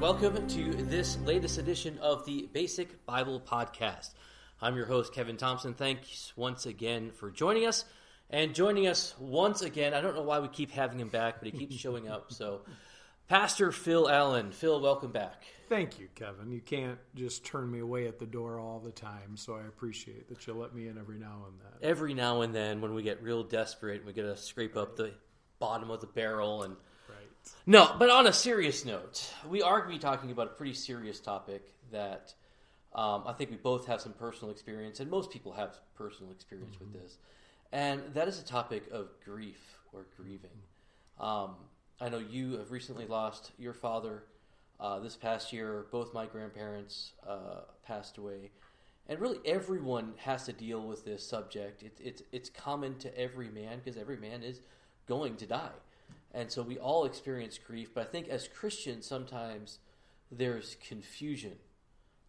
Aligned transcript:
And 0.00 0.08
welcome 0.08 0.48
to 0.48 0.72
this 0.84 1.18
latest 1.26 1.58
edition 1.58 1.98
of 1.98 2.24
the 2.24 2.48
Basic 2.54 3.04
Bible 3.04 3.38
Podcast. 3.38 4.14
I'm 4.62 4.74
your 4.74 4.86
host, 4.86 5.12
Kevin 5.12 5.36
Thompson. 5.36 5.74
Thanks 5.74 6.32
once 6.36 6.64
again 6.64 7.10
for 7.10 7.30
joining 7.30 7.66
us. 7.66 7.84
And 8.30 8.54
joining 8.54 8.86
us 8.86 9.14
once 9.18 9.60
again, 9.60 9.92
I 9.92 10.00
don't 10.00 10.14
know 10.14 10.22
why 10.22 10.38
we 10.38 10.48
keep 10.48 10.70
having 10.70 10.98
him 10.98 11.10
back, 11.10 11.34
but 11.38 11.48
he 11.48 11.58
keeps 11.58 11.76
showing 11.76 12.08
up. 12.08 12.32
So, 12.32 12.62
Pastor 13.28 13.72
Phil 13.72 14.08
Allen. 14.08 14.52
Phil, 14.52 14.80
welcome 14.80 15.12
back. 15.12 15.44
Thank 15.68 15.98
you, 15.98 16.08
Kevin. 16.14 16.50
You 16.50 16.62
can't 16.62 16.98
just 17.14 17.44
turn 17.44 17.70
me 17.70 17.80
away 17.80 18.08
at 18.08 18.18
the 18.18 18.24
door 18.24 18.58
all 18.58 18.80
the 18.80 18.92
time, 18.92 19.36
so 19.36 19.54
I 19.54 19.66
appreciate 19.66 20.30
that 20.30 20.46
you 20.46 20.54
let 20.54 20.74
me 20.74 20.88
in 20.88 20.96
every 20.96 21.18
now 21.18 21.44
and 21.46 21.60
then. 21.60 21.90
Every 21.90 22.14
now 22.14 22.40
and 22.40 22.54
then, 22.54 22.80
when 22.80 22.94
we 22.94 23.02
get 23.02 23.22
real 23.22 23.42
desperate, 23.42 24.06
we 24.06 24.14
got 24.14 24.22
to 24.22 24.36
scrape 24.38 24.78
up 24.78 24.96
the 24.96 25.12
bottom 25.58 25.90
of 25.90 26.00
the 26.00 26.06
barrel 26.06 26.62
and. 26.62 26.76
No, 27.66 27.94
but 27.98 28.10
on 28.10 28.26
a 28.26 28.32
serious 28.32 28.84
note, 28.84 29.32
we 29.48 29.62
are 29.62 29.78
going 29.80 29.92
to 29.92 29.96
be 29.96 30.00
talking 30.00 30.30
about 30.30 30.46
a 30.48 30.50
pretty 30.50 30.74
serious 30.74 31.20
topic 31.20 31.72
that 31.92 32.34
um, 32.94 33.24
I 33.26 33.32
think 33.32 33.50
we 33.50 33.56
both 33.56 33.86
have 33.86 34.00
some 34.00 34.12
personal 34.12 34.50
experience, 34.50 35.00
and 35.00 35.10
most 35.10 35.30
people 35.30 35.52
have 35.52 35.76
personal 35.94 36.32
experience 36.32 36.76
with 36.80 36.92
this, 36.92 37.18
and 37.70 38.02
that 38.14 38.26
is 38.28 38.40
a 38.40 38.44
topic 38.44 38.84
of 38.90 39.08
grief 39.24 39.76
or 39.92 40.06
grieving. 40.16 40.50
Um, 41.20 41.54
I 42.00 42.08
know 42.08 42.18
you 42.18 42.58
have 42.58 42.70
recently 42.70 43.06
lost 43.06 43.52
your 43.58 43.74
father. 43.74 44.24
Uh, 44.80 44.98
this 44.98 45.14
past 45.14 45.52
year, 45.52 45.84
both 45.92 46.14
my 46.14 46.24
grandparents 46.24 47.12
uh, 47.28 47.60
passed 47.86 48.16
away, 48.16 48.50
and 49.06 49.20
really 49.20 49.38
everyone 49.44 50.14
has 50.16 50.44
to 50.46 50.52
deal 50.54 50.80
with 50.80 51.04
this 51.04 51.24
subject. 51.24 51.82
It, 51.82 51.98
it's 52.02 52.22
it's 52.32 52.48
common 52.48 52.96
to 52.98 53.18
every 53.18 53.50
man 53.50 53.82
because 53.84 54.00
every 54.00 54.16
man 54.16 54.42
is 54.42 54.60
going 55.06 55.36
to 55.36 55.46
die. 55.46 55.70
And 56.32 56.50
so 56.50 56.62
we 56.62 56.78
all 56.78 57.04
experience 57.04 57.58
grief, 57.58 57.90
but 57.94 58.06
I 58.06 58.10
think 58.10 58.28
as 58.28 58.46
Christians, 58.48 59.06
sometimes 59.06 59.78
there's 60.30 60.76
confusion 60.86 61.56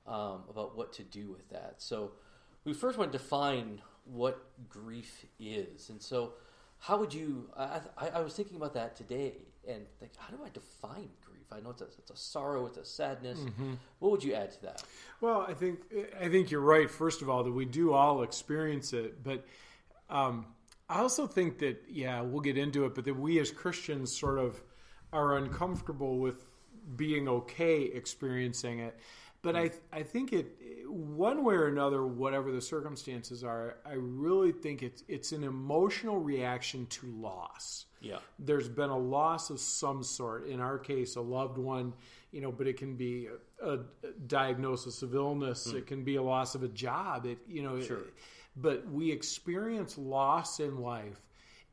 um, 0.08 0.44
about 0.50 0.76
what 0.76 0.92
to 0.94 1.04
do 1.04 1.30
with 1.32 1.50
that. 1.50 1.76
So 1.78 2.14
we 2.66 2.74
first 2.74 2.98
want 2.98 3.12
to 3.12 3.18
define 3.18 3.82
what 4.06 4.44
grief 4.70 5.26
is. 5.40 5.90
And 5.90 6.02
so, 6.02 6.34
how 6.80 6.98
would 6.98 7.14
you? 7.14 7.50
I, 7.56 7.82
I, 7.98 8.08
I 8.10 8.20
was 8.22 8.34
thinking 8.34 8.58
about 8.58 8.74
that 8.74 8.96
today, 8.96 9.34
and 9.68 9.86
think, 10.00 10.14
how 10.18 10.36
do 10.36 10.44
I 10.44 10.50
define 10.50 11.10
grief? 11.24 11.46
I 11.52 11.60
know 11.60 11.70
it's 11.70 11.82
a, 11.82 11.88
it's 12.00 12.10
a 12.10 12.18
sorrow, 12.18 12.66
it's 12.66 12.78
a 12.78 12.86
sadness. 12.86 13.40
What 14.00 14.12
would 14.12 14.24
you 14.24 14.34
add 14.34 14.52
to 14.54 14.62
that? 14.64 14.84
Well, 15.20 15.46
I 15.48 15.54
think 15.54 15.82
I 16.20 16.28
think 16.30 16.50
you're 16.50 16.62
right. 16.62 16.90
First 16.90 17.22
of 17.22 17.30
all, 17.30 17.44
that 17.44 17.52
we 17.52 17.66
do 17.66 17.94
all 17.94 18.24
experience 18.24 18.94
it, 18.94 19.24
but 19.24 19.46
um, 20.10 20.48
I 20.92 21.00
also 21.00 21.25
think 21.25 21.59
that 21.59 21.84
yeah, 21.89 22.22
we'll 22.22 22.42
get 22.42 22.58
into 22.58 22.86
it, 22.86 22.95
but 22.95 23.06
that 23.06 23.14
we 23.14 23.39
as 23.39 23.50
Christians 23.50 24.16
sort 24.16 24.38
of 24.39 24.61
are 25.14 25.38
uncomfortable 25.38 26.20
with 26.20 26.45
being 26.95 27.28
okay 27.28 27.84
experiencing 27.84 28.80
it. 28.80 29.00
But 29.42 29.56
I 29.56 29.72
I 29.92 30.03
think 30.03 30.34
it 30.34 30.47
one 30.88 31.44
way 31.44 31.56
or 31.56 31.67
another, 31.67 32.06
whatever 32.06 32.52
the 32.52 32.62
circumstances 32.62 33.44
are, 33.44 33.78
I 33.86 33.94
really 33.94 34.52
think 34.52 34.84
it's 34.84 35.03
it's 35.08 35.31
an 35.31 35.44
emotional 35.44 36.19
reaction 36.19 36.86
to 36.88 37.08
loss. 37.08 37.86
Yeah. 38.02 38.17
there's 38.39 38.67
been 38.67 38.89
a 38.89 38.97
loss 38.97 39.52
of 39.52 39.59
some 39.59 40.03
sort. 40.03 40.47
In 40.47 40.59
our 40.59 40.80
case, 40.80 41.17
a 41.17 41.22
loved 41.22 41.59
one, 41.59 41.94
you 42.31 42.42
know, 42.42 42.52
but 42.52 42.66
it 42.66 42.75
can 42.78 42.95
be 42.95 43.28
a, 43.62 43.73
a 43.73 43.80
diagnosis 44.25 45.03
of 45.03 45.14
illness. 45.14 45.69
Hmm. 45.69 45.78
It 45.78 45.86
can 45.86 46.03
be 46.03 46.16
a 46.16 46.23
loss 46.23 46.56
of 46.56 46.64
a 46.64 46.67
job. 46.67 47.28
It, 47.28 47.38
you 47.47 47.62
know, 47.62 47.80
Sure. 47.80 48.00
But 48.56 48.89
we 48.89 49.12
experience 49.12 49.97
loss 49.97 50.59
in 50.59 50.79
life, 50.79 51.22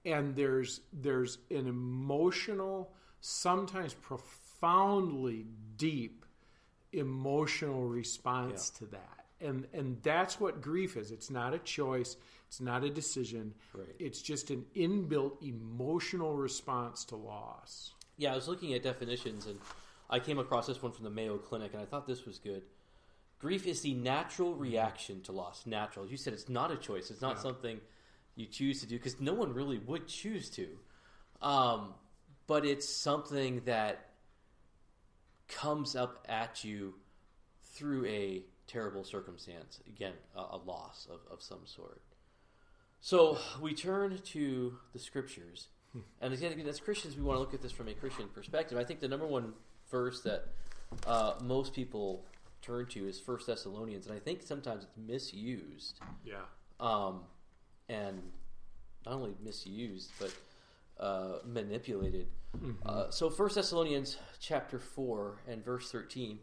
and 0.04 0.34
there's 0.34 0.80
there's 0.92 1.38
an 1.50 1.66
emotional, 1.66 2.92
sometimes 3.20 3.94
profoundly 3.94 5.46
deep 5.76 6.24
emotional 6.92 7.84
response 7.84 8.70
to 8.70 8.86
that. 8.86 9.26
And 9.40 9.66
and 9.72 9.98
that's 10.02 10.40
what 10.40 10.60
grief 10.60 10.96
is. 10.96 11.10
It's 11.10 11.30
not 11.30 11.54
a 11.54 11.58
choice. 11.58 12.16
It's 12.48 12.60
not 12.60 12.82
a 12.82 12.90
decision. 12.90 13.54
Right. 13.74 13.86
It's 13.98 14.22
just 14.22 14.50
an 14.50 14.64
inbuilt 14.74 15.42
emotional 15.42 16.34
response 16.34 17.04
to 17.06 17.16
loss. 17.16 17.92
Yeah, 18.16 18.32
I 18.32 18.34
was 18.34 18.48
looking 18.48 18.72
at 18.74 18.82
definitions 18.82 19.46
and 19.46 19.58
I 20.10 20.18
came 20.18 20.38
across 20.38 20.66
this 20.66 20.82
one 20.82 20.92
from 20.92 21.04
the 21.04 21.10
Mayo 21.10 21.36
Clinic 21.36 21.72
and 21.74 21.82
I 21.82 21.84
thought 21.84 22.06
this 22.06 22.24
was 22.24 22.38
good. 22.38 22.62
Grief 23.38 23.66
is 23.66 23.82
the 23.82 23.94
natural 23.94 24.54
reaction 24.54 25.22
to 25.22 25.32
loss. 25.32 25.64
Natural. 25.66 26.06
You 26.06 26.16
said 26.16 26.32
it's 26.32 26.48
not 26.48 26.72
a 26.72 26.76
choice. 26.76 27.10
It's 27.10 27.22
not 27.22 27.36
Yeah. 27.36 27.42
something 27.42 27.80
you 28.34 28.46
choose 28.46 28.80
to 28.80 28.86
do 28.86 28.96
because 28.96 29.20
no 29.20 29.34
one 29.34 29.52
really 29.52 29.78
would 29.78 30.08
choose 30.08 30.50
to. 30.50 30.78
Um, 31.40 31.94
but 32.46 32.64
it's 32.64 32.88
something 32.88 33.62
that 33.66 34.10
comes 35.48 35.96
up 35.96 36.24
at 36.28 36.64
you 36.64 36.94
through 37.74 38.06
a 38.06 38.42
terrible 38.66 39.04
circumstance. 39.04 39.80
Again, 39.86 40.14
a, 40.34 40.40
a 40.40 40.56
loss 40.64 41.06
of, 41.10 41.20
of 41.30 41.42
some 41.42 41.60
sort. 41.64 42.02
So 43.00 43.38
we 43.60 43.74
turn 43.74 44.18
to 44.18 44.78
the 44.92 44.98
scriptures. 44.98 45.68
And 46.20 46.34
again, 46.34 46.60
as 46.68 46.80
Christians, 46.80 47.16
we 47.16 47.22
want 47.22 47.36
to 47.36 47.40
look 47.40 47.54
at 47.54 47.62
this 47.62 47.72
from 47.72 47.88
a 47.88 47.94
Christian 47.94 48.28
perspective. 48.28 48.76
I 48.76 48.84
think 48.84 49.00
the 49.00 49.08
number 49.08 49.26
one 49.26 49.54
verse 49.90 50.20
that 50.22 50.48
uh, 51.06 51.34
most 51.42 51.72
people 51.72 52.26
turn 52.62 52.86
to 52.86 53.06
is 53.08 53.18
First 53.20 53.46
Thessalonians, 53.46 54.06
and 54.06 54.16
I 54.16 54.18
think 54.18 54.42
sometimes 54.42 54.84
it's 54.84 54.96
misused, 54.96 56.00
Yeah. 56.24 56.42
um, 56.80 57.20
and 57.88 58.20
not 59.06 59.14
only 59.14 59.34
misused 59.42 60.10
but 60.18 60.32
uh, 60.98 61.38
manipulated. 61.44 62.26
Uh, 62.84 63.10
so, 63.10 63.30
First 63.30 63.54
Thessalonians 63.54 64.18
chapter 64.40 64.78
four 64.78 65.38
and 65.46 65.64
verse 65.64 65.90
thirteen. 65.90 66.40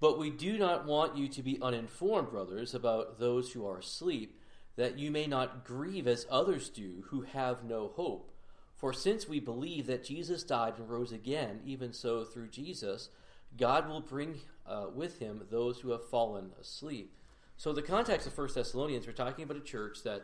But 0.00 0.16
we 0.16 0.30
do 0.30 0.56
not 0.58 0.86
want 0.86 1.16
you 1.16 1.26
to 1.26 1.42
be 1.42 1.60
uninformed, 1.60 2.30
brothers, 2.30 2.72
about 2.72 3.18
those 3.18 3.50
who 3.52 3.66
are 3.66 3.78
asleep, 3.78 4.40
that 4.76 4.96
you 4.96 5.10
may 5.10 5.26
not 5.26 5.64
grieve 5.64 6.06
as 6.06 6.24
others 6.30 6.68
do 6.68 7.02
who 7.08 7.22
have 7.22 7.64
no 7.64 7.88
hope. 7.96 8.30
For 8.76 8.92
since 8.92 9.28
we 9.28 9.40
believe 9.40 9.88
that 9.88 10.04
Jesus 10.04 10.44
died 10.44 10.74
and 10.78 10.88
rose 10.88 11.10
again, 11.10 11.60
even 11.66 11.92
so 11.92 12.22
through 12.22 12.46
Jesus, 12.46 13.08
God 13.56 13.88
will 13.88 14.00
bring 14.00 14.36
uh, 14.68 14.86
with 14.94 15.18
him 15.18 15.42
those 15.50 15.80
who 15.80 15.90
have 15.90 16.08
fallen 16.08 16.50
asleep. 16.60 17.14
So, 17.56 17.72
the 17.72 17.82
context 17.82 18.26
of 18.26 18.34
First 18.34 18.54
Thessalonians, 18.54 19.06
we're 19.06 19.12
talking 19.12 19.44
about 19.44 19.56
a 19.56 19.60
church 19.60 20.04
that 20.04 20.22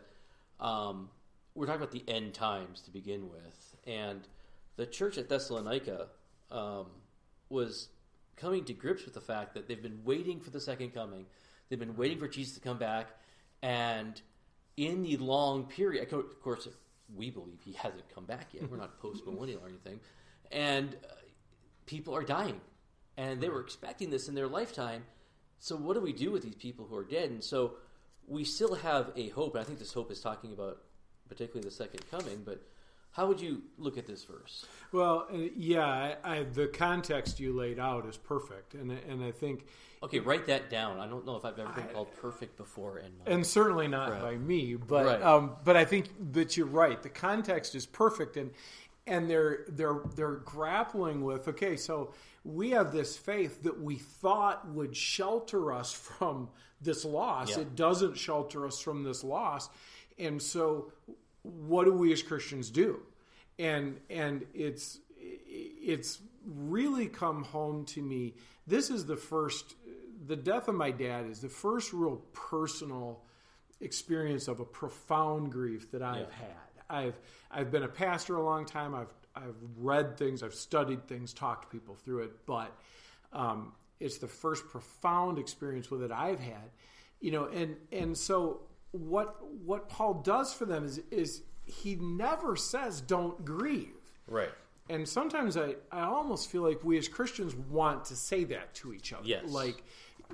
um, 0.60 1.08
we're 1.54 1.66
talking 1.66 1.82
about 1.82 1.92
the 1.92 2.04
end 2.08 2.34
times 2.34 2.80
to 2.82 2.90
begin 2.90 3.28
with. 3.28 3.76
And 3.86 4.26
the 4.76 4.86
church 4.86 5.18
at 5.18 5.28
Thessalonica 5.28 6.08
um, 6.50 6.86
was 7.48 7.88
coming 8.36 8.64
to 8.64 8.72
grips 8.72 9.04
with 9.04 9.14
the 9.14 9.20
fact 9.20 9.54
that 9.54 9.68
they've 9.68 9.82
been 9.82 10.00
waiting 10.04 10.40
for 10.40 10.50
the 10.50 10.60
second 10.60 10.94
coming. 10.94 11.26
They've 11.68 11.78
been 11.78 11.96
waiting 11.96 12.18
for 12.18 12.28
Jesus 12.28 12.54
to 12.54 12.60
come 12.60 12.78
back, 12.78 13.08
and 13.62 14.20
in 14.76 15.02
the 15.02 15.16
long 15.16 15.64
period, 15.64 16.12
of 16.12 16.40
course, 16.42 16.68
we 17.14 17.30
believe 17.30 17.60
he 17.64 17.72
hasn't 17.72 18.08
come 18.14 18.24
back 18.24 18.48
yet. 18.52 18.70
We're 18.70 18.76
not 18.76 18.98
post 19.00 19.24
millennial 19.26 19.60
or 19.62 19.68
anything, 19.68 20.00
and 20.52 20.94
uh, 21.04 21.14
people 21.86 22.14
are 22.14 22.22
dying, 22.22 22.60
and 23.16 23.40
they 23.40 23.48
were 23.48 23.60
expecting 23.60 24.10
this 24.10 24.28
in 24.28 24.34
their 24.34 24.48
lifetime. 24.48 25.04
So, 25.58 25.76
what 25.76 25.94
do 25.94 26.00
we 26.00 26.12
do 26.12 26.30
with 26.30 26.42
these 26.42 26.54
people 26.54 26.86
who 26.86 26.96
are 26.96 27.04
dead? 27.04 27.30
And 27.30 27.42
so, 27.42 27.74
we 28.26 28.44
still 28.44 28.74
have 28.76 29.12
a 29.16 29.28
hope. 29.30 29.54
And 29.54 29.62
I 29.62 29.64
think 29.64 29.78
this 29.78 29.92
hope 29.92 30.10
is 30.10 30.20
talking 30.20 30.52
about 30.52 30.78
particularly 31.28 31.68
the 31.68 31.74
second 31.74 32.08
coming. 32.10 32.42
But 32.44 32.62
how 33.12 33.28
would 33.28 33.40
you 33.40 33.62
look 33.78 33.96
at 33.96 34.06
this 34.06 34.24
verse? 34.24 34.66
Well, 34.92 35.28
uh, 35.32 35.36
yeah, 35.56 35.86
I, 35.86 36.38
I, 36.38 36.42
the 36.42 36.66
context 36.66 37.38
you 37.38 37.52
laid 37.52 37.78
out 37.78 38.06
is 38.06 38.16
perfect, 38.16 38.74
and 38.74 38.90
and 38.90 39.22
I 39.24 39.30
think, 39.30 39.66
Okay, 40.02 40.18
write 40.18 40.46
that 40.46 40.68
down. 40.68 40.98
I 41.00 41.06
don't 41.06 41.24
know 41.24 41.36
if 41.36 41.44
I've 41.44 41.58
ever 41.58 41.72
been 41.72 41.86
called 41.86 42.08
perfect 42.20 42.56
before, 42.56 42.98
and 42.98 43.14
and 43.26 43.46
certainly 43.46 43.86
not 43.88 44.20
by 44.20 44.36
me, 44.36 44.74
but 44.74 45.06
Right. 45.06 45.22
um, 45.22 45.52
but 45.64 45.76
I 45.76 45.84
think 45.84 46.08
that 46.32 46.56
you're 46.56 46.66
right. 46.66 47.00
The 47.02 47.08
context 47.08 47.74
is 47.76 47.86
perfect, 47.86 48.36
and 48.36 48.50
and 49.06 49.30
they're 49.30 49.64
they're 49.68 50.00
they're 50.16 50.36
grappling 50.36 51.22
with 51.22 51.46
okay, 51.48 51.76
so 51.76 52.12
we 52.44 52.70
have 52.70 52.92
this 52.92 53.16
faith 53.16 53.62
that 53.62 53.80
we 53.80 53.96
thought 53.96 54.68
would 54.68 54.94
shelter 54.94 55.72
us 55.72 55.92
from 55.92 56.50
this 56.80 57.04
loss. 57.04 57.50
Yeah. 57.50 57.60
It 57.60 57.74
doesn't 57.74 58.16
shelter 58.18 58.66
us 58.66 58.78
from 58.80 59.02
this 59.02 59.24
loss, 59.24 59.70
and 60.18 60.40
so 60.40 60.92
what 61.42 61.84
do 61.84 61.92
we 61.92 62.12
as 62.12 62.22
Christians 62.22 62.70
do? 62.70 63.00
And 63.58 63.98
and 64.10 64.44
it's 64.54 64.98
it's 65.18 66.20
really 66.44 67.06
come 67.06 67.44
home 67.44 67.84
to 67.86 68.02
me. 68.02 68.34
This 68.66 68.90
is 68.90 69.06
the 69.06 69.16
first. 69.16 69.74
The 70.26 70.36
death 70.36 70.68
of 70.68 70.74
my 70.74 70.90
dad 70.90 71.26
is 71.26 71.40
the 71.40 71.48
first 71.50 71.92
real 71.92 72.16
personal 72.32 73.22
experience 73.80 74.48
of 74.48 74.60
a 74.60 74.64
profound 74.64 75.52
grief 75.52 75.90
that 75.92 76.02
I've 76.02 76.20
Yeah. 76.20 76.26
had. 76.38 76.56
I've 76.90 77.20
I've 77.50 77.70
been 77.70 77.82
a 77.82 77.88
pastor 77.88 78.36
a 78.36 78.42
long 78.42 78.66
time. 78.66 78.94
I've 78.94 79.12
I've 79.36 79.56
read 79.76 80.16
things, 80.16 80.42
I've 80.42 80.54
studied 80.54 81.06
things, 81.08 81.32
talked 81.32 81.62
to 81.62 81.68
people 81.68 81.94
through 81.94 82.24
it, 82.24 82.46
but 82.46 82.72
um, 83.32 83.72
it's 84.00 84.18
the 84.18 84.28
first 84.28 84.68
profound 84.68 85.38
experience 85.38 85.90
with 85.90 86.02
it 86.02 86.12
I've 86.12 86.40
had. 86.40 86.70
You 87.20 87.32
know, 87.32 87.46
and 87.46 87.76
and 87.92 88.16
so 88.16 88.60
what 88.92 89.36
what 89.64 89.88
Paul 89.88 90.14
does 90.14 90.52
for 90.52 90.66
them 90.66 90.84
is 90.84 91.00
is 91.10 91.42
he 91.64 91.96
never 91.96 92.56
says 92.56 93.00
don't 93.00 93.44
grieve. 93.44 93.94
right, 94.28 94.50
and 94.90 95.08
sometimes 95.08 95.56
I, 95.56 95.76
I 95.90 96.02
almost 96.02 96.50
feel 96.50 96.62
like 96.62 96.84
we 96.84 96.98
as 96.98 97.08
Christians 97.08 97.54
want 97.54 98.04
to 98.06 98.16
say 98.16 98.44
that 98.44 98.74
to 98.74 98.92
each 98.92 99.12
other. 99.12 99.26
Yes. 99.26 99.44
Like, 99.46 99.82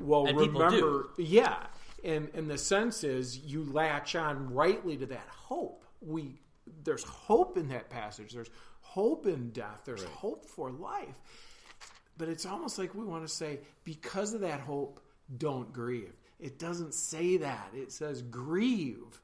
well, 0.01 0.27
And 0.27 0.37
remember, 0.37 1.11
yeah. 1.19 1.67
And 2.03 2.29
and 2.35 2.51
the 2.51 2.59
sense 2.59 3.05
is 3.05 3.39
you 3.39 3.65
latch 3.65 4.17
on 4.17 4.53
rightly 4.53 4.97
to 4.97 5.07
that 5.07 5.29
hope. 5.29 5.85
We 6.01 6.41
there's 6.83 7.05
hope 7.05 7.57
in 7.57 7.69
that 7.69 7.91
passage. 7.91 8.33
There's 8.33 8.51
hope 8.91 9.27
in 9.27 9.51
death. 9.51 9.83
There's 9.85 10.03
hope 10.05 10.47
for 10.47 10.71
life. 10.71 11.15
But 12.19 12.29
it's 12.29 12.45
almost 12.45 12.79
like 12.79 12.95
we 12.95 13.05
want 13.05 13.23
to 13.27 13.33
say, 13.33 13.61
because 13.85 14.35
of 14.35 14.41
that 14.41 14.61
hope, 14.61 15.01
don't 15.39 15.73
grieve. 15.73 16.13
It 16.41 16.59
doesn't 16.59 16.95
say 16.95 17.37
that. 17.39 17.71
It 17.75 17.93
says 17.93 18.21
grieve, 18.23 19.21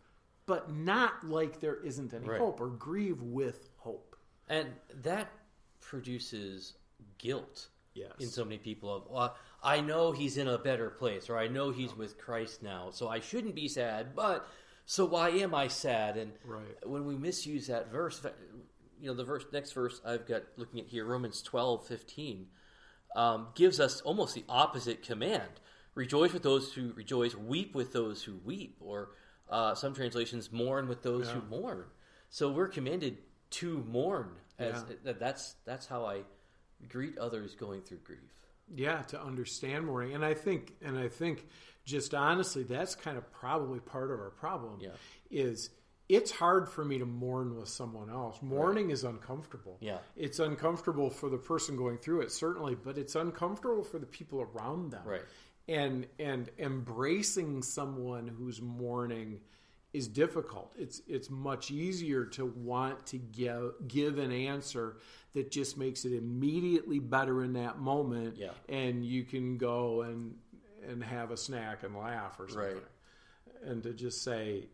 but 0.46 0.72
not 0.72 1.28
like 1.28 1.60
there 1.60 1.76
isn't 1.82 2.14
any 2.14 2.28
Right. 2.28 2.38
hope, 2.40 2.60
or 2.60 2.68
grieve 2.68 3.20
with 3.22 3.68
hope. 3.78 4.16
And 4.48 4.68
that 5.02 5.32
produces 5.80 6.74
guilt 7.19 7.69
Yes. 7.94 8.12
in 8.20 8.28
so 8.28 8.44
many 8.44 8.58
people 8.58 8.94
of 8.94 9.08
well, 9.10 9.36
I 9.62 9.80
know 9.80 10.12
he's 10.12 10.36
in 10.36 10.46
a 10.48 10.58
better 10.58 10.90
place 10.90 11.28
or 11.30 11.36
I 11.38 11.48
know 11.48 11.70
he's 11.70 11.94
with 11.94 12.19
Christ 12.19 12.62
now, 12.62 12.90
so 12.90 13.08
I 13.08 13.20
shouldn't 13.20 13.54
be 13.54 13.69
sad, 13.69 14.14
but 14.14 14.46
so 14.84 15.04
why 15.06 15.30
am 15.30 15.54
I 15.54 15.66
sad? 15.69 16.16
And 16.16 16.32
Right. 16.44 16.86
when 16.86 17.04
we 17.06 17.16
misuse 17.16 17.66
that 17.66 17.90
verse, 17.90 18.24
you 19.00 19.08
know, 19.08 19.14
the 19.14 19.25
verse 19.25 19.44
next 19.52 19.72
verse 19.72 20.00
I've 20.04 20.26
got 20.26 20.43
looking 20.56 20.81
at 20.81 20.87
here, 20.87 21.04
Romans 21.04 21.43
12, 21.43 21.87
15, 21.87 22.46
um, 23.14 23.48
gives 23.54 23.81
us 23.81 24.00
almost 24.02 24.34
the 24.34 24.44
opposite 24.48 25.02
command. 25.02 25.60
Rejoice 25.94 26.32
with 26.32 26.43
those 26.43 26.72
who 26.72 26.93
rejoice, 26.94 27.34
weep 27.34 27.75
with 27.75 27.93
those 27.93 28.22
who 28.22 28.37
weep, 28.44 28.76
or 28.81 29.10
uh, 29.48 29.75
some 29.75 29.94
translations, 29.94 30.52
mourn 30.52 30.88
with 30.88 31.02
those 31.02 31.31
who 31.31 31.40
mourn. 31.48 31.84
So 32.31 32.50
we're 32.50 32.69
commanded 32.69 33.19
to 33.52 33.78
mourn. 33.88 34.31
As 34.58 34.84
Yeah. 34.88 34.96
that- 35.04 35.19
that's 35.20 35.54
that's 35.64 35.87
how 35.87 36.04
I 36.06 36.25
greet 36.88 37.16
others 37.19 37.54
going 37.54 37.82
through 37.82 37.98
grief. 37.98 38.19
yeah 38.75 39.00
to 39.02 39.22
understand 39.22 39.87
mourning 39.87 40.12
and 40.14 40.25
i 40.25 40.34
think 40.34 40.75
and 40.82 40.98
i 40.98 41.06
think 41.08 41.46
just 41.84 42.12
honestly 42.14 42.64
that's 42.64 42.96
kind 42.96 43.16
of 43.16 43.31
probably 43.31 43.78
part 43.78 44.10
of 44.10 44.19
our 44.19 44.31
problem 44.31 44.81
Yeah. 44.81 44.90
is 45.31 45.70
it's 46.08 46.31
hard 46.31 46.69
for 46.69 46.85
me 46.85 46.99
to 46.99 47.06
mourn 47.06 47.56
with 47.56 47.69
someone 47.69 48.08
else 48.11 48.41
mourning 48.43 48.91
is 48.91 49.03
uncomfortable 49.05 49.76
Yeah. 49.81 49.99
it's 50.17 50.38
uncomfortable 50.38 51.11
for 51.11 51.29
the 51.29 51.38
person 51.38 51.76
going 51.76 51.99
through 51.99 52.20
it 52.23 52.31
certainly 52.32 52.75
but 52.75 52.97
it's 52.99 53.14
uncomfortable 53.17 53.82
for 53.85 53.99
the 53.99 54.06
people 54.06 54.41
around 54.41 54.91
them 54.93 55.03
Right. 55.05 55.23
and 55.69 56.06
and 56.19 56.49
embracing 56.58 57.62
someone 57.62 58.29
who's 58.29 58.61
mourning 58.62 59.41
is 59.93 60.08
difficult. 60.08 60.75
It's 60.76 61.00
it's 61.08 61.31
much 61.31 61.70
easier 61.70 62.26
to 62.26 62.44
want 62.44 63.06
to 63.06 63.19
give 63.19 63.73
give 63.88 64.19
an 64.19 64.31
answer 64.31 64.99
that 65.32 65.50
just 65.50 65.79
makes 65.79 66.05
it 66.05 66.12
immediately 66.12 66.99
better 66.99 67.43
in 67.43 67.55
that 67.55 67.79
moment, 67.79 68.37
Yeah. 68.37 68.50
and 68.69 69.03
you 69.05 69.25
can 69.25 69.56
go 69.56 70.03
and 70.03 70.37
and 70.87 71.03
have 71.03 71.31
a 71.31 71.37
snack 71.37 71.82
and 71.82 71.97
laugh 71.97 72.38
or 72.38 72.47
something. 72.49 72.75
Right. 72.75 72.85
And 73.64 73.82
to 73.85 73.94
just 73.94 74.23
say, 74.23 74.69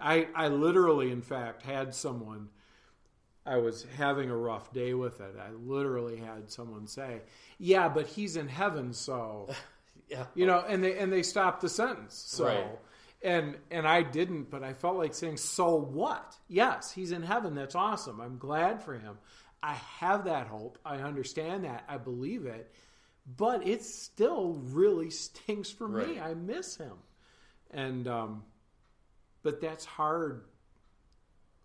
I 0.00 0.28
I 0.34 0.48
literally, 0.48 1.10
in 1.10 1.22
fact, 1.22 1.62
had 1.62 1.94
someone. 1.94 2.48
I 3.46 3.58
was 3.58 3.84
having 3.98 4.30
a 4.30 4.36
rough 4.36 4.72
day 4.72 4.94
with 4.94 5.20
it. 5.20 5.34
I 5.38 5.50
literally 5.52 6.16
had 6.16 6.50
someone 6.50 6.86
say, 6.86 7.20
"Yeah, 7.58 7.88
but 7.90 8.06
he's 8.06 8.36
in 8.36 8.48
heaven, 8.48 8.92
so." 8.92 9.48
Yeah. 10.06 10.26
you 10.34 10.44
know 10.44 10.62
and 10.68 10.84
they 10.84 10.98
and 10.98 11.10
they 11.10 11.22
stopped 11.22 11.62
the 11.62 11.68
sentence 11.70 12.14
so 12.14 12.44
Right. 12.44 12.78
and 13.22 13.56
and 13.70 13.88
i 13.88 14.02
didn't 14.02 14.50
but 14.50 14.62
i 14.62 14.74
felt 14.74 14.98
like 14.98 15.14
saying 15.14 15.38
so 15.38 15.76
what 15.76 16.36
yes 16.46 16.92
he's 16.92 17.10
in 17.10 17.22
heaven 17.22 17.54
that's 17.54 17.74
awesome 17.74 18.20
i'm 18.20 18.36
glad 18.36 18.82
for 18.82 18.92
him 18.98 19.16
i 19.62 19.72
have 19.72 20.26
that 20.26 20.46
hope 20.46 20.78
i 20.84 20.96
understand 20.98 21.64
that 21.64 21.84
i 21.88 21.96
believe 21.96 22.44
it 22.44 22.70
but 23.38 23.66
it 23.66 23.82
still 23.82 24.60
really 24.66 25.08
stinks 25.08 25.70
for 25.70 25.88
me 25.88 26.20
i 26.20 26.34
miss 26.34 26.76
him 26.76 26.98
and 27.70 28.06
um 28.06 28.44
but 29.44 29.60
that's 29.60 29.84
hard 29.84 30.42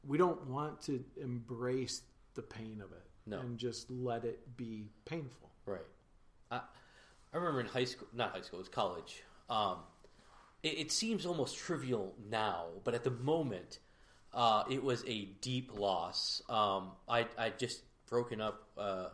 we 0.08 0.18
don't 0.18 0.46
want 0.48 0.80
to 0.82 1.04
embrace 1.20 2.04
the 2.36 2.42
pain 2.44 2.82
of 2.84 2.92
it 2.92 3.04
No. 3.26 3.40
and 3.40 3.58
just 3.58 3.90
let 3.90 4.24
it 4.24 4.56
be 4.56 4.86
painful 5.06 5.50
Right. 5.66 5.82
I, 6.52 6.62
I 7.34 7.38
remember 7.38 7.60
in 7.62 7.68
high 7.68 7.84
school, 7.86 8.08
not 8.14 8.32
high 8.32 8.42
school, 8.42 8.58
it 8.60 8.64
was 8.64 8.70
college. 8.70 9.22
Um, 9.52 9.78
it, 10.64 10.80
it 10.80 10.92
seems 10.92 11.28
almost 11.28 11.58
trivial 11.58 12.16
now, 12.30 12.66
but 12.84 12.96
at 12.96 13.04
the 13.04 13.12
moment, 13.12 13.78
uh, 14.34 14.64
it 14.70 14.84
was 14.84 15.04
a 15.08 15.26
deep 15.42 15.78
loss. 15.78 16.42
Um, 16.50 16.92
I 17.08 17.28
I 17.38 17.52
just 17.52 17.84
broken 18.10 18.42
up, 18.42 18.64
uh, 18.80 19.10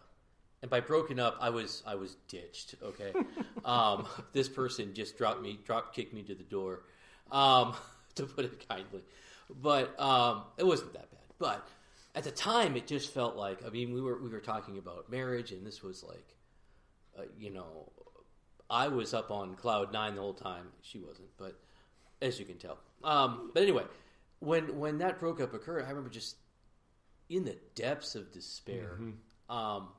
and 0.61 0.71
by 0.71 0.79
broken 0.79 1.19
up, 1.19 1.35
I 1.41 1.49
was 1.49 1.83
I 1.85 1.95
was 1.95 2.15
ditched. 2.29 2.75
Okay, 2.81 3.11
um, 3.65 4.07
this 4.31 4.47
person 4.47 4.93
just 4.93 5.17
dropped 5.17 5.41
me, 5.41 5.59
drop 5.65 5.93
kicked 5.93 6.13
me 6.13 6.23
to 6.23 6.35
the 6.35 6.43
door, 6.43 6.83
um, 7.33 7.73
to 8.15 8.23
put 8.23 8.45
it 8.45 8.67
kindly. 8.67 9.01
But 9.49 9.99
um, 9.99 10.43
it 10.57 10.65
wasn't 10.65 10.93
that 10.93 11.11
bad. 11.11 11.19
But 11.37 11.67
at 12.15 12.23
the 12.23 12.31
time, 12.31 12.75
it 12.75 12.87
just 12.87 13.13
felt 13.13 13.35
like 13.35 13.65
I 13.65 13.69
mean 13.69 13.93
we 13.93 14.01
were 14.01 14.21
we 14.21 14.29
were 14.29 14.39
talking 14.39 14.77
about 14.77 15.09
marriage, 15.09 15.51
and 15.51 15.65
this 15.65 15.83
was 15.83 16.03
like 16.03 16.35
uh, 17.17 17.23
you 17.37 17.49
know, 17.49 17.91
I 18.69 18.87
was 18.87 19.13
up 19.13 19.31
on 19.31 19.55
cloud 19.55 19.93
nine 19.93 20.15
the 20.15 20.21
whole 20.21 20.33
time. 20.33 20.67
She 20.81 20.99
wasn't, 20.99 21.29
but 21.37 21.59
as 22.21 22.39
you 22.39 22.45
can 22.45 22.57
tell. 22.57 22.79
Um, 23.03 23.51
but 23.53 23.63
anyway, 23.63 23.83
when 24.39 24.77
when 24.77 24.97
that 24.99 25.19
broke 25.19 25.39
up 25.39 25.53
occurred, 25.53 25.85
I 25.85 25.89
remember 25.89 26.09
just 26.09 26.37
in 27.29 27.45
the 27.45 27.57
depths 27.75 28.15
of 28.15 28.31
despair, 28.31 28.99
um, 29.49 29.89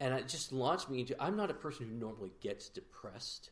and 0.00 0.14
it 0.14 0.28
just 0.28 0.52
launched 0.52 0.90
me 0.90 1.00
into. 1.00 1.20
I'm 1.22 1.36
not 1.36 1.50
a 1.50 1.54
person 1.54 1.86
who 1.88 1.94
normally 1.94 2.32
gets 2.40 2.68
depressed, 2.68 3.50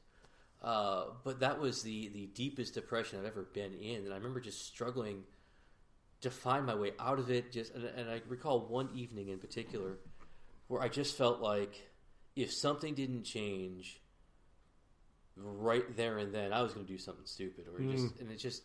uh, 0.63 1.05
but 1.25 1.41
that 1.41 1.59
was 1.59 1.83
the 1.83 2.09
the 2.09 2.27
deepest 2.27 2.75
depression 2.75 3.19
I've 3.19 3.27
ever 3.27 3.43
been 3.43 3.75
in, 3.75 4.05
and 4.05 4.13
I 4.13 4.17
remember 4.17 4.41
just 4.41 4.67
struggling 4.67 5.25
to 6.21 6.31
find 6.31 6.67
my 6.67 6.75
way 6.75 6.93
out 6.99 7.19
of 7.19 7.31
it. 7.31 7.53
Just 7.53 7.75
and, 7.75 7.85
and 7.85 8.11
I 8.11 8.21
recall 8.29 8.67
one 8.67 8.91
evening 8.95 9.29
in 9.29 9.39
particular 9.39 9.99
where 10.69 10.83
I 10.83 10.89
just 10.89 11.17
felt 11.17 11.41
like 11.41 11.91
if 12.37 12.53
something 12.53 12.95
didn't 12.95 13.25
change 13.25 14.01
right 15.37 15.97
there 15.97 16.19
and 16.19 16.35
then, 16.35 16.53
I 16.53 16.63
was 16.63 16.75
going 16.75 16.87
to 16.87 16.93
do 16.93 16.99
something 16.99 17.27
stupid, 17.27 17.67
or 17.73 17.81
just 17.81 18.19
and 18.21 18.31
it 18.31 18.37
just. 18.37 18.63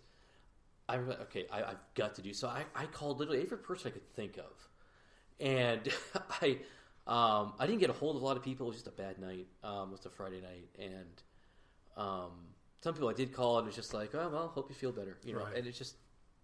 I 0.87 0.95
remember, 0.97 1.23
okay, 1.23 1.47
I, 1.51 1.63
I've 1.63 1.93
got 1.95 2.13
to 2.15 2.21
do 2.21 2.31
so. 2.31 2.47
I, 2.47 2.63
I 2.75 2.85
called 2.85 3.17
literally 3.17 3.41
every 3.41 3.57
person 3.57 3.87
I 3.87 3.91
could 3.91 4.07
think 4.15 4.37
of, 4.37 4.69
and 5.39 5.81
I 6.41 6.59
um, 7.07 7.53
I 7.57 7.65
didn't 7.65 7.79
get 7.79 7.89
a 7.89 7.93
hold 7.93 8.15
of 8.15 8.21
a 8.21 8.25
lot 8.25 8.37
of 8.37 8.43
people. 8.43 8.67
It 8.67 8.69
was 8.69 8.77
just 8.77 8.87
a 8.87 8.91
bad 8.91 9.17
night. 9.17 9.47
Um, 9.63 9.89
it 9.89 9.91
was 9.93 10.05
a 10.05 10.09
Friday 10.09 10.41
night, 10.41 10.69
and 10.77 11.21
um, 11.97 12.31
some 12.81 12.93
people 12.93 13.09
I 13.09 13.13
did 13.13 13.33
call, 13.33 13.57
and 13.57 13.65
it 13.65 13.69
was 13.69 13.75
just 13.75 13.93
like, 13.93 14.13
oh 14.13 14.29
well, 14.31 14.47
hope 14.47 14.69
you 14.69 14.75
feel 14.75 14.91
better, 14.91 15.17
you 15.23 15.33
know. 15.33 15.39
Right. 15.39 15.57
And 15.57 15.67
it's 15.67 15.77
just 15.77 15.95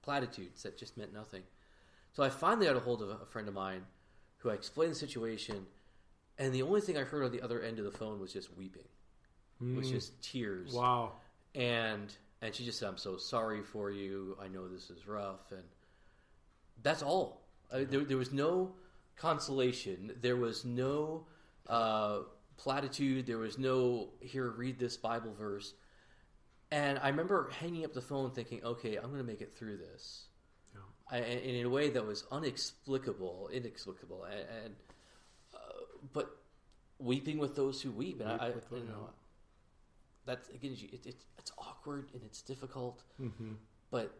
platitudes 0.01 0.63
that 0.63 0.77
just 0.77 0.97
meant 0.97 1.13
nothing. 1.13 1.43
So 2.13 2.23
I 2.23 2.29
finally 2.29 2.67
got 2.67 2.75
a 2.75 2.79
hold 2.79 3.01
of 3.01 3.09
a, 3.09 3.25
friend 3.25 3.47
of 3.47 3.53
mine, 3.53 3.83
who 4.37 4.49
I 4.49 4.53
explained 4.53 4.91
the 4.91 4.95
situation, 4.95 5.65
and 6.37 6.53
the 6.53 6.61
only 6.63 6.81
thing 6.81 6.97
I 6.97 7.03
heard 7.03 7.23
on 7.23 7.31
the 7.31 7.41
other 7.41 7.61
end 7.61 7.79
of 7.79 7.85
the 7.85 7.91
phone 7.91 8.19
was 8.19 8.33
just 8.33 8.55
weeping, 8.57 8.87
It 9.61 9.75
was 9.75 9.89
just 9.89 10.21
tears 10.21 10.73
wow 10.73 11.13
and 11.55 12.15
and 12.41 12.55
she 12.55 12.65
just 12.65 12.79
said, 12.79 12.87
"I'm 12.87 12.97
so 12.97 13.17
sorry 13.17 13.61
for 13.61 13.91
you. 13.91 14.37
I 14.41 14.47
know 14.47 14.67
this 14.67 14.89
is 14.89 15.07
rough." 15.07 15.51
And 15.51 15.63
that's 16.81 17.03
all. 17.03 17.41
I, 17.71 17.83
there, 17.83 18.01
there 18.01 18.17
was 18.17 18.33
no 18.33 18.73
consolation. 19.15 20.13
There 20.21 20.37
was 20.37 20.65
no 20.65 21.27
uh, 21.67 22.19
platitude. 22.61 23.25
There 23.25 23.39
was 23.39 23.57
no 23.57 24.09
here. 24.19 24.49
Read 24.49 24.79
this 24.79 24.97
Bible 24.97 25.33
verse. 25.33 25.73
And 26.71 26.99
I 26.99 27.09
remember 27.09 27.49
hanging 27.59 27.83
up 27.83 27.93
the 27.93 28.01
phone, 28.01 28.31
thinking, 28.31 28.63
"Okay, 28.63 28.95
I'm 28.95 29.07
going 29.07 29.17
to 29.17 29.23
make 29.23 29.41
it 29.41 29.53
through 29.57 29.77
this." 29.77 30.27
Yeah. 30.73 31.17
I, 31.17 31.17
and 31.17 31.55
in 31.55 31.65
a 31.65 31.69
way 31.69 31.89
that 31.89 32.05
was 32.05 32.25
unexplicable, 32.31 33.49
inexplicable, 33.51 34.23
and, 34.25 34.39
and 34.63 34.75
uh, 35.53 35.57
but 36.13 36.37
weeping 36.99 37.39
with 37.39 37.55
those 37.55 37.81
who 37.81 37.91
weep, 37.91 38.21
and 38.21 38.29
Weep 38.31 38.41
I, 38.41 38.45
I 38.45 38.77
you 38.77 38.85
know, 38.85 39.09
that's 40.25 40.47
again, 40.49 40.77
it, 40.93 41.05
it, 41.05 41.15
it's 41.37 41.51
awkward 41.57 42.11
and 42.13 42.21
it's 42.23 42.41
difficult, 42.41 43.03
hmm 43.17 43.53
but 43.89 44.17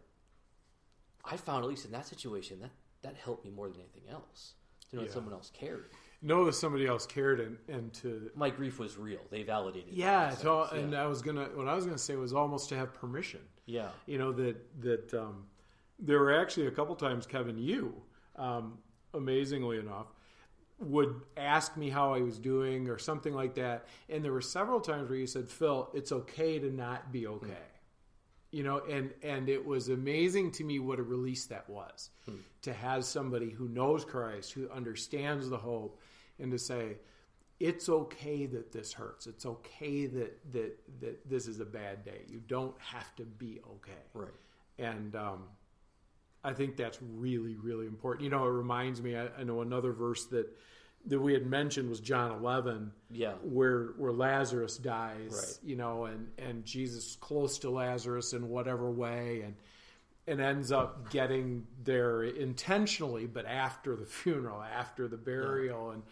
I 1.24 1.38
found 1.38 1.64
at 1.64 1.70
least 1.70 1.86
in 1.86 1.92
that 1.92 2.06
situation 2.06 2.60
that 2.60 2.72
that 3.02 3.16
helped 3.16 3.44
me 3.44 3.50
more 3.50 3.68
than 3.70 3.80
anything 3.80 4.10
else 4.10 4.52
to 4.90 4.96
know 4.96 5.02
that 5.02 5.12
someone 5.12 5.32
else 5.32 5.50
cared. 5.54 5.86
Know 6.22 6.44
that 6.44 6.52
somebody 6.54 6.86
else 6.86 7.04
cared 7.06 7.40
and, 7.40 7.56
and 7.68 7.92
to 7.94 8.30
My 8.34 8.50
grief 8.50 8.78
was 8.78 8.96
real; 8.96 9.20
they 9.30 9.42
validated. 9.42 9.88
it 9.90 9.94
yeah, 9.94 10.30
that 10.30 10.40
to, 10.40 10.50
all- 10.50 10.68
sense. 10.68 10.82
and. 10.82 10.94
I 10.94 11.06
was 11.06 11.22
gonna 11.22 11.46
what 11.54 11.68
I 11.68 11.74
was 11.74 11.84
gonna 11.84 11.98
say 11.98 12.16
was 12.16 12.32
almost 12.32 12.68
to 12.70 12.76
have 12.76 12.94
permission. 12.94 13.40
yeah, 13.66 13.88
You 14.06 14.18
know 14.18 14.32
that 14.32 14.80
that 14.82 15.14
um, 15.14 15.44
there 15.98 16.18
were 16.18 16.32
actually 16.40 16.66
a 16.66 16.70
couple 16.70 16.94
times 16.96 17.26
Kevin, 17.26 17.58
you 17.58 17.94
um, 18.36 18.78
amazingly 19.14 19.78
enough 19.78 20.06
would 20.78 21.20
ask 21.36 21.76
me 21.76 21.88
how 21.90 22.12
I 22.12 22.20
was 22.22 22.38
doing 22.38 22.88
or 22.88 22.98
something 22.98 23.32
like 23.34 23.54
that, 23.54 23.86
and 24.08 24.24
there 24.24 24.32
were 24.32 24.40
several 24.40 24.80
times 24.80 25.08
where 25.08 25.18
you 25.18 25.26
said, 25.28 25.48
"Phil, 25.48 25.88
it's 25.94 26.10
okay 26.12 26.58
to 26.58 26.70
not 26.70 27.12
be 27.12 27.26
okay." 27.26 27.66
you 28.54 28.62
know 28.62 28.82
and 28.90 29.14
and 29.22 29.48
it 29.48 29.64
was 29.64 29.88
amazing 29.88 30.50
to 30.50 30.62
me 30.62 30.78
what 30.78 30.98
a 30.98 31.02
release 31.02 31.46
that 31.46 31.66
was 31.70 32.10
to 32.60 32.70
have 32.70 33.02
somebody 33.02 33.48
who 33.48 33.66
knows 33.68 34.04
christ 34.04 34.52
who 34.52 34.68
understands 34.68 35.48
the 35.48 35.56
hope 35.56 35.98
and 36.42 36.52
to 36.52 36.58
say 36.58 36.96
it's 37.60 37.88
okay 37.88 38.44
that 38.46 38.72
this 38.72 38.92
hurts 38.92 39.26
it's 39.26 39.46
okay 39.46 40.06
that 40.06 40.38
that 40.52 40.76
that 41.00 41.30
this 41.30 41.46
is 41.46 41.60
a 41.60 41.64
bad 41.64 42.04
day 42.04 42.20
you 42.28 42.40
don't 42.48 42.74
have 42.80 43.14
to 43.16 43.24
be 43.24 43.60
okay 43.76 44.02
Right. 44.12 44.28
and 44.78 45.14
um, 45.16 45.44
I 46.44 46.52
think 46.52 46.76
that's 46.76 46.98
really, 47.00 47.54
really 47.54 47.86
important. 47.86 48.24
You 48.24 48.30
know, 48.30 48.44
it 48.44 48.50
reminds 48.50 49.00
me. 49.00 49.16
I, 49.16 49.28
I 49.38 49.44
know 49.44 49.60
another 49.60 49.92
verse 49.92 50.24
that 50.26 50.48
that 51.06 51.20
we 51.20 51.32
had 51.34 51.46
mentioned 51.46 51.88
was 51.88 52.00
John 52.00 52.32
eleven, 52.32 52.90
Yeah. 53.12 53.34
where 53.44 53.90
where 53.96 54.10
Lazarus 54.12 54.76
dies. 54.76 55.30
Right. 55.62 55.68
You 55.70 55.76
know, 55.76 56.06
and 56.06 56.26
and 56.38 56.64
Jesus 56.64 57.10
is 57.10 57.16
close 57.20 57.58
to 57.60 57.70
Lazarus 57.70 58.32
in 58.32 58.48
whatever 58.48 58.90
way, 58.90 59.42
and 59.44 59.54
and 60.26 60.40
ends 60.40 60.72
up 60.72 61.10
getting 61.10 61.64
there 61.84 62.24
intentionally, 62.24 63.26
but 63.26 63.46
after 63.46 63.94
the 63.94 64.04
funeral, 64.20 64.60
after 64.62 65.06
the 65.06 65.16
burial, 65.16 65.90
and 65.92 66.02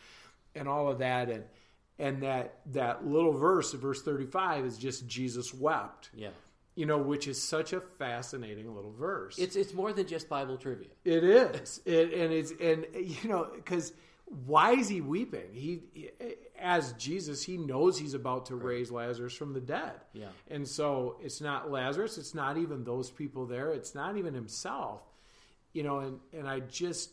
and 0.54 0.68
all 0.68 0.88
of 0.90 0.98
that, 0.98 1.28
and 1.30 1.44
and 1.98 2.22
that 2.22 2.60
that 2.72 3.06
little 3.06 3.32
verse, 3.32 3.72
verse 3.72 4.02
thirty 4.02 4.26
five, 4.26 4.64
is 4.64 4.78
just 4.78 5.06
Jesus 5.06 5.52
wept 5.54 6.10
Yeah. 6.14 6.30
you 6.74 6.86
know, 6.86 6.98
which 6.98 7.28
is 7.28 7.42
such 7.42 7.72
a 7.72 7.80
fascinating 7.80 8.74
little 8.74 8.92
verse. 8.92 9.38
It's 9.38 9.56
it's 9.56 9.74
more 9.74 9.92
than 9.92 10.06
just 10.06 10.28
Bible 10.28 10.56
trivia. 10.56 10.88
it 11.04 11.24
is, 11.24 11.80
it, 11.86 12.12
and 12.14 12.32
it's 12.32 12.52
and 12.60 12.86
you 12.94 13.28
know, 13.28 13.48
because 13.54 13.92
why 14.46 14.72
is 14.74 14.88
he 14.88 15.00
weeping? 15.00 15.52
He, 15.52 16.10
as 16.56 16.92
Jesus, 16.92 17.42
he 17.42 17.56
knows 17.56 17.98
he's 17.98 18.14
about 18.14 18.46
to 18.46 18.54
raise 18.54 18.88
Lazarus 18.92 19.34
from 19.34 19.52
the 19.54 19.60
dead. 19.60 19.94
Yeah. 20.12 20.28
and 20.48 20.68
so 20.68 21.16
it's 21.20 21.40
not 21.40 21.70
Lazarus. 21.70 22.16
It's 22.16 22.32
not 22.34 22.56
even 22.56 22.84
those 22.84 23.10
people 23.10 23.46
there. 23.46 23.72
It's 23.72 23.92
not 23.94 24.16
even 24.16 24.32
himself. 24.34 25.02
You 25.72 25.82
know, 25.82 25.98
and 25.98 26.20
and 26.32 26.48
I 26.48 26.60
just. 26.60 27.10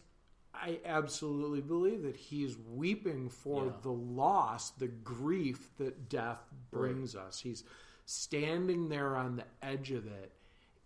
I 0.62 0.80
absolutely 0.86 1.62
believe 1.62 2.04
that 2.04 2.16
he's 2.16 2.58
weeping 2.58 3.30
for 3.30 3.66
Yeah. 3.66 3.72
the 3.82 3.92
loss, 3.92 4.72
the 4.72 4.88
grief 4.88 5.70
that 5.78 6.10
death 6.10 6.42
brings 6.72 7.16
us. 7.16 7.40
He's 7.40 7.64
standing 8.06 8.90
there 8.90 9.16
on 9.16 9.36
the 9.36 9.46
edge 9.62 9.92
of 9.92 10.08
it 10.08 10.32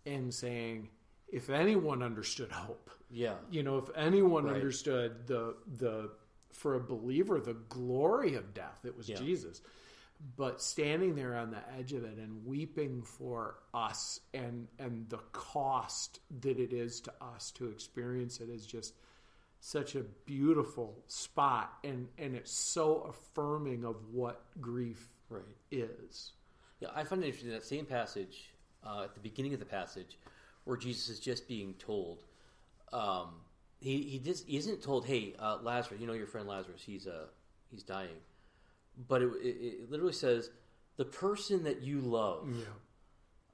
and 0.06 0.32
saying, 0.34 0.90
if 1.28 1.48
anyone 1.48 2.02
understood 2.02 2.50
hope, 2.52 2.90
Yeah. 3.10 3.38
you 3.50 3.62
know, 3.62 3.78
if 3.78 3.88
anyone 3.94 4.44
Right. 4.44 4.54
understood 4.56 5.26
the 5.26 5.56
the 5.78 6.10
for 6.50 6.74
a 6.74 6.80
believer 6.80 7.40
the 7.40 7.54
glory 7.54 8.34
of 8.34 8.52
death, 8.52 8.84
it 8.84 8.94
was 8.96 9.08
Yeah. 9.08 9.16
Jesus. 9.16 9.62
But 10.36 10.60
standing 10.60 11.14
there 11.16 11.34
on 11.36 11.50
the 11.50 11.66
edge 11.72 11.94
of 11.94 12.04
it 12.04 12.18
and 12.18 12.44
weeping 12.44 13.02
for 13.02 13.58
us 13.72 14.20
and 14.34 14.68
and 14.78 15.08
the 15.08 15.18
cost 15.32 16.20
that 16.42 16.58
it 16.60 16.72
is 16.72 17.00
to 17.02 17.24
us 17.24 17.50
to 17.52 17.68
experience 17.68 18.40
it 18.40 18.48
is 18.50 18.66
just 18.66 18.94
such 19.64 19.94
a 19.94 20.00
beautiful 20.26 20.98
spot 21.06 21.74
and 21.84 22.08
and 22.18 22.34
it's 22.34 22.50
so 22.50 23.02
affirming 23.08 23.84
of 23.84 23.94
what 24.10 24.44
grief 24.60 25.08
Right. 25.30 25.44
is. 25.70 26.32
Yeah, 26.80 26.88
I 26.94 27.04
find 27.04 27.22
it 27.22 27.26
interesting 27.26 27.52
that 27.52 27.64
same 27.64 27.86
passage 27.86 28.50
uh, 28.84 29.04
at 29.04 29.14
the 29.14 29.20
beginning 29.20 29.54
of 29.54 29.60
the 29.60 29.64
passage, 29.64 30.18
where 30.64 30.76
Jesus 30.76 31.08
is 31.08 31.20
just 31.20 31.46
being 31.48 31.74
told, 31.74 32.24
um, 32.92 33.28
he 33.80 34.02
he 34.02 34.18
just 34.18 34.46
he 34.48 34.56
isn't 34.58 34.82
told, 34.82 35.06
"Hey, 35.06 35.34
uh, 35.38 35.58
Lazarus, 35.62 36.00
you 36.00 36.06
know 36.08 36.12
your 36.12 36.26
friend 36.26 36.48
Lazarus, 36.48 36.82
he's 36.84 37.06
uh 37.06 37.26
he's 37.70 37.84
dying," 37.84 38.18
but 39.08 39.22
it, 39.22 39.30
it, 39.40 39.56
it 39.84 39.90
literally 39.90 40.12
says, 40.12 40.50
"The 40.96 41.04
person 41.06 41.62
that 41.64 41.82
you 41.82 42.00
love." 42.00 42.48
Yeah. 42.52 42.64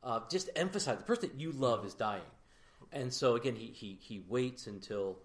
uh, 0.02 0.20
just 0.30 0.48
emphasize 0.56 0.96
the 0.96 1.04
person 1.04 1.28
that 1.28 1.38
you 1.38 1.52
love 1.52 1.84
is 1.84 1.92
dying. 1.94 2.22
And 2.92 3.12
so 3.12 3.34
again, 3.36 3.54
he, 3.56 3.66
he, 3.66 3.98
he 4.00 4.20
waits 4.26 4.66
until 4.66 5.18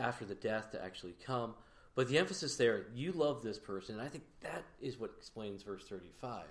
after 0.00 0.24
the 0.24 0.34
death 0.34 0.72
to 0.72 0.82
actually 0.84 1.14
come. 1.24 1.54
But 1.94 2.08
the 2.08 2.18
emphasis 2.18 2.56
there, 2.56 2.86
you 2.94 3.12
love 3.12 3.42
this 3.42 3.58
person. 3.58 3.96
And 3.98 4.04
I 4.04 4.08
think 4.08 4.24
that 4.42 4.64
is 4.80 4.98
what 4.98 5.10
explains 5.18 5.62
verse 5.62 5.84
35. 5.88 6.44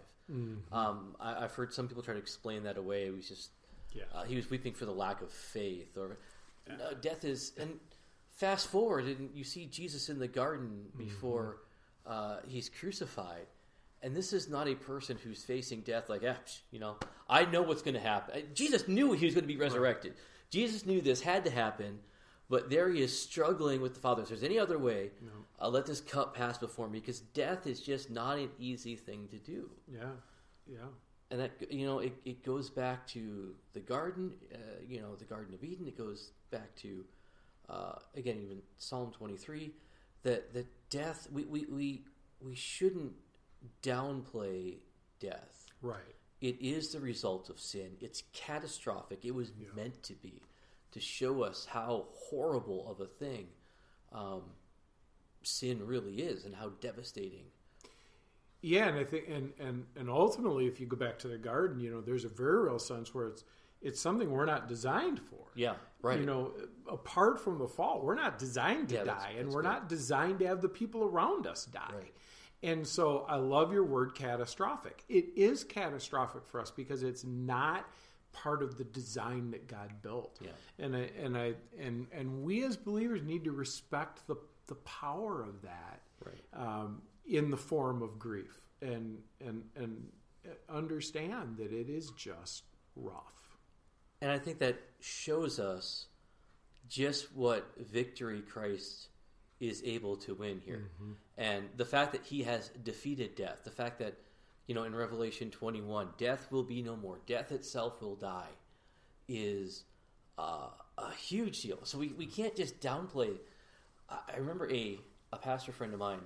Um, 0.72 1.16
I, 1.20 1.44
I've 1.46 1.54
heard 1.54 1.74
some 1.74 1.88
people 1.88 2.04
try 2.04 2.14
to 2.14 2.20
explain 2.20 2.64
that 2.64 2.78
away. 2.78 3.06
It 3.08 3.16
was 3.16 3.28
just, 3.28 3.50
Yeah. 3.94 4.04
uh, 4.14 4.24
he 4.26 4.36
was 4.36 4.50
weeping 4.50 4.74
for 4.74 4.86
the 4.86 4.92
lack 4.92 5.22
of 5.22 5.32
faith. 5.32 5.98
Or 5.98 6.18
no, 6.68 6.94
death 7.02 7.26
is, 7.26 7.52
and 7.60 7.80
fast 8.38 8.68
forward, 8.68 9.06
and 9.06 9.32
you 9.34 9.44
see 9.44 9.66
Jesus 9.66 10.08
in 10.10 10.20
the 10.20 10.28
garden 10.28 10.86
before 10.98 11.58
uh, 12.06 12.38
he's 12.48 12.70
crucified. 12.70 13.48
And 14.04 14.16
this 14.16 14.32
is 14.32 14.48
not 14.50 14.68
a 14.68 14.76
person 14.76 15.18
who's 15.24 15.44
facing 15.44 15.82
death 15.82 16.10
like, 16.10 16.22
psh, 16.22 16.60
you 16.72 16.80
know, 16.80 16.98
I 17.28 17.46
know 17.46 17.64
what's 17.64 17.82
going 17.82 17.96
to 17.96 18.00
happen. 18.00 18.36
Uh, 18.38 18.42
Jesus 18.54 18.88
knew 18.88 19.14
he 19.14 19.26
was 19.26 19.34
going 19.34 19.44
to 19.44 19.48
be 19.54 19.58
resurrected. 19.58 20.14
Jesus 20.52 20.86
knew 20.86 21.02
this 21.02 21.22
had 21.22 21.44
to 21.46 21.50
happen, 21.52 22.00
but 22.50 22.70
there 22.70 22.90
he 22.90 23.02
is 23.02 23.18
struggling 23.18 23.82
with 23.82 23.94
the 23.94 24.00
Father. 24.00 24.24
If 24.24 24.30
there's 24.30 24.44
any 24.44 24.60
other 24.60 24.78
way, 24.78 25.12
uh, 25.62 25.70
let 25.70 25.86
this 25.86 26.02
cup 26.02 26.36
pass 26.36 26.58
before 26.58 26.90
me, 26.90 27.00
because 27.00 27.20
death 27.20 27.68
is 27.68 27.80
just 27.80 28.10
not 28.10 28.38
an 28.38 28.50
easy 28.60 28.96
thing 28.96 29.28
to 29.30 29.38
do. 29.38 29.70
Yeah. 29.88 30.16
Yeah. 30.68 30.88
And 31.32 31.40
that 31.42 31.52
you 31.72 31.86
know, 31.86 32.00
it, 32.00 32.14
it 32.26 32.44
goes 32.44 32.70
back 32.70 33.06
to 33.08 33.54
the 33.74 33.80
garden, 33.80 34.32
uh, 34.54 34.58
you 34.88 35.00
know, 35.00 35.16
the 35.16 35.26
Garden 35.26 35.54
of 35.54 35.64
Eden. 35.64 35.88
It 35.88 35.98
goes 35.98 36.32
back 36.50 36.76
to 36.78 37.06
uh, 37.70 37.96
again, 38.16 38.40
even 38.44 38.62
Psalm 38.78 39.12
twenty 39.12 39.38
three, 39.38 39.72
that 40.24 40.54
that 40.54 40.68
death 40.90 41.28
we, 41.32 41.46
we, 41.46 41.66
we 41.66 42.04
we 42.42 42.56
shouldn't 42.56 43.14
downplay 43.84 44.78
death. 45.20 45.68
Right. 45.82 46.16
It 46.42 46.58
is 46.62 46.94
the 46.94 47.00
result 47.00 47.50
of 47.50 47.60
sin. 47.60 47.98
It's 48.00 48.24
catastrophic. 48.34 49.24
It 49.24 49.36
was 49.36 49.52
meant 49.76 50.02
to 50.04 50.14
be 50.14 50.42
to 50.92 51.00
show 51.00 51.44
us 51.44 51.66
how 51.70 52.06
horrible 52.14 52.90
of 52.90 53.00
a 53.00 53.06
thing 53.08 53.48
um, 54.12 54.42
sin 55.44 55.86
really 55.86 56.16
is 56.22 56.46
and 56.46 56.56
how 56.56 56.70
devastating. 56.82 57.46
Yeah, 58.62 58.88
and 58.88 58.98
I 58.98 59.04
think 59.06 59.26
and 59.30 59.54
and 59.60 59.86
and 59.96 60.10
ultimately, 60.10 60.68
if 60.68 60.80
you 60.80 60.86
go 60.86 60.98
back 60.98 61.18
to 61.20 61.28
the 61.30 61.38
garden, 61.38 61.80
you 61.80 61.92
know, 61.92 62.02
there's 62.02 62.26
a 62.26 62.30
very 62.30 62.64
real 62.64 62.80
sense 62.80 63.14
where 63.14 63.28
it's 63.28 63.44
it's 63.82 64.02
something 64.02 64.30
we're 64.30 64.46
not 64.46 64.68
designed 64.68 65.22
for. 65.22 65.46
Yeah, 65.56 65.76
right. 66.02 66.20
You 66.20 66.26
know, 66.26 66.52
apart 66.92 67.40
from 67.40 67.58
the 67.60 67.68
fall, 67.68 68.02
we're 68.04 68.16
not 68.16 68.38
designed 68.38 68.90
to 68.90 68.96
Yeah, 68.96 69.04
that's- 69.06 69.24
die, 69.24 69.30
and 69.38 69.46
that's 69.46 69.56
we're 69.56 69.62
good. 69.62 69.68
not 69.70 69.88
designed 69.90 70.40
to 70.40 70.48
have 70.48 70.62
the 70.62 70.68
people 70.68 71.04
around 71.04 71.48
us 71.48 71.66
die. 71.66 71.92
Right. 71.94 72.14
And 72.62 72.86
so, 72.86 73.26
I 73.30 73.38
love 73.38 73.72
your 73.72 73.86
word 73.86 74.14
catastrophic. 74.16 75.06
It 75.08 75.28
is 75.38 75.64
catastrophic 75.64 76.46
for 76.46 76.60
us 76.60 76.70
because 76.72 77.04
it's 77.04 77.24
not 77.24 77.86
part 78.32 78.62
of 78.64 78.78
the 78.78 78.84
design 78.84 79.52
that 79.52 79.68
God 79.68 80.02
built. 80.02 80.40
Yeah. 80.42 80.52
And 80.78 80.96
I 80.96 81.10
and 81.22 81.38
I 81.38 81.54
and 81.80 82.08
and 82.12 82.44
we 82.44 82.64
as 82.64 82.78
believers 82.78 83.22
need 83.24 83.44
to 83.46 83.52
respect 83.52 84.28
the 84.28 84.36
the 84.68 84.76
power 84.76 85.42
of 85.44 85.62
that 85.64 86.02
Right. 86.24 86.44
um, 86.54 87.02
in 87.26 87.50
the 87.50 87.58
form 87.58 88.02
of 88.02 88.20
grief 88.20 88.60
and 88.82 89.20
and 89.40 89.64
and 89.76 90.12
understand 90.70 91.58
that 91.58 91.72
it 91.72 91.90
is 91.90 92.12
just 92.12 92.64
rough. 92.96 93.58
And 94.22 94.32
I 94.32 94.38
think 94.38 94.60
that 94.60 94.80
shows 95.00 95.60
us 95.60 96.08
just 96.88 97.34
what 97.36 97.72
victory 97.78 98.42
Christ 98.42 99.08
is 99.60 99.82
able 99.86 100.18
to 100.18 100.34
win 100.34 100.62
here. 100.66 100.90
And 101.38 101.70
the 101.78 101.86
fact 101.86 102.12
that 102.14 102.26
he 102.26 102.44
has 102.44 102.70
defeated 102.84 103.36
death, 103.36 103.62
the 103.64 103.72
fact 103.72 104.00
that, 104.00 104.16
you 104.70 104.76
know, 104.76 104.84
in 104.84 104.94
Revelation 104.94 105.50
21, 105.50 106.10
death 106.20 106.52
will 106.52 106.62
be 106.62 106.84
no 106.84 106.96
more, 106.96 107.18
death 107.26 107.52
itself 107.52 108.04
will 108.04 108.16
die, 108.16 108.52
is 109.28 109.84
uh, 110.38 110.68
a 110.96 111.12
huge 111.16 111.64
deal. 111.64 111.80
So 111.86 111.98
we, 111.98 112.10
we 112.10 112.28
can't 112.28 112.56
just 112.56 112.80
downplay. 112.80 113.36
I 114.08 114.38
remember 114.38 114.72
a, 114.72 115.00
a 115.34 115.38
pastor 115.38 115.72
friend 115.72 115.92
of 115.92 116.00
mine 116.00 116.20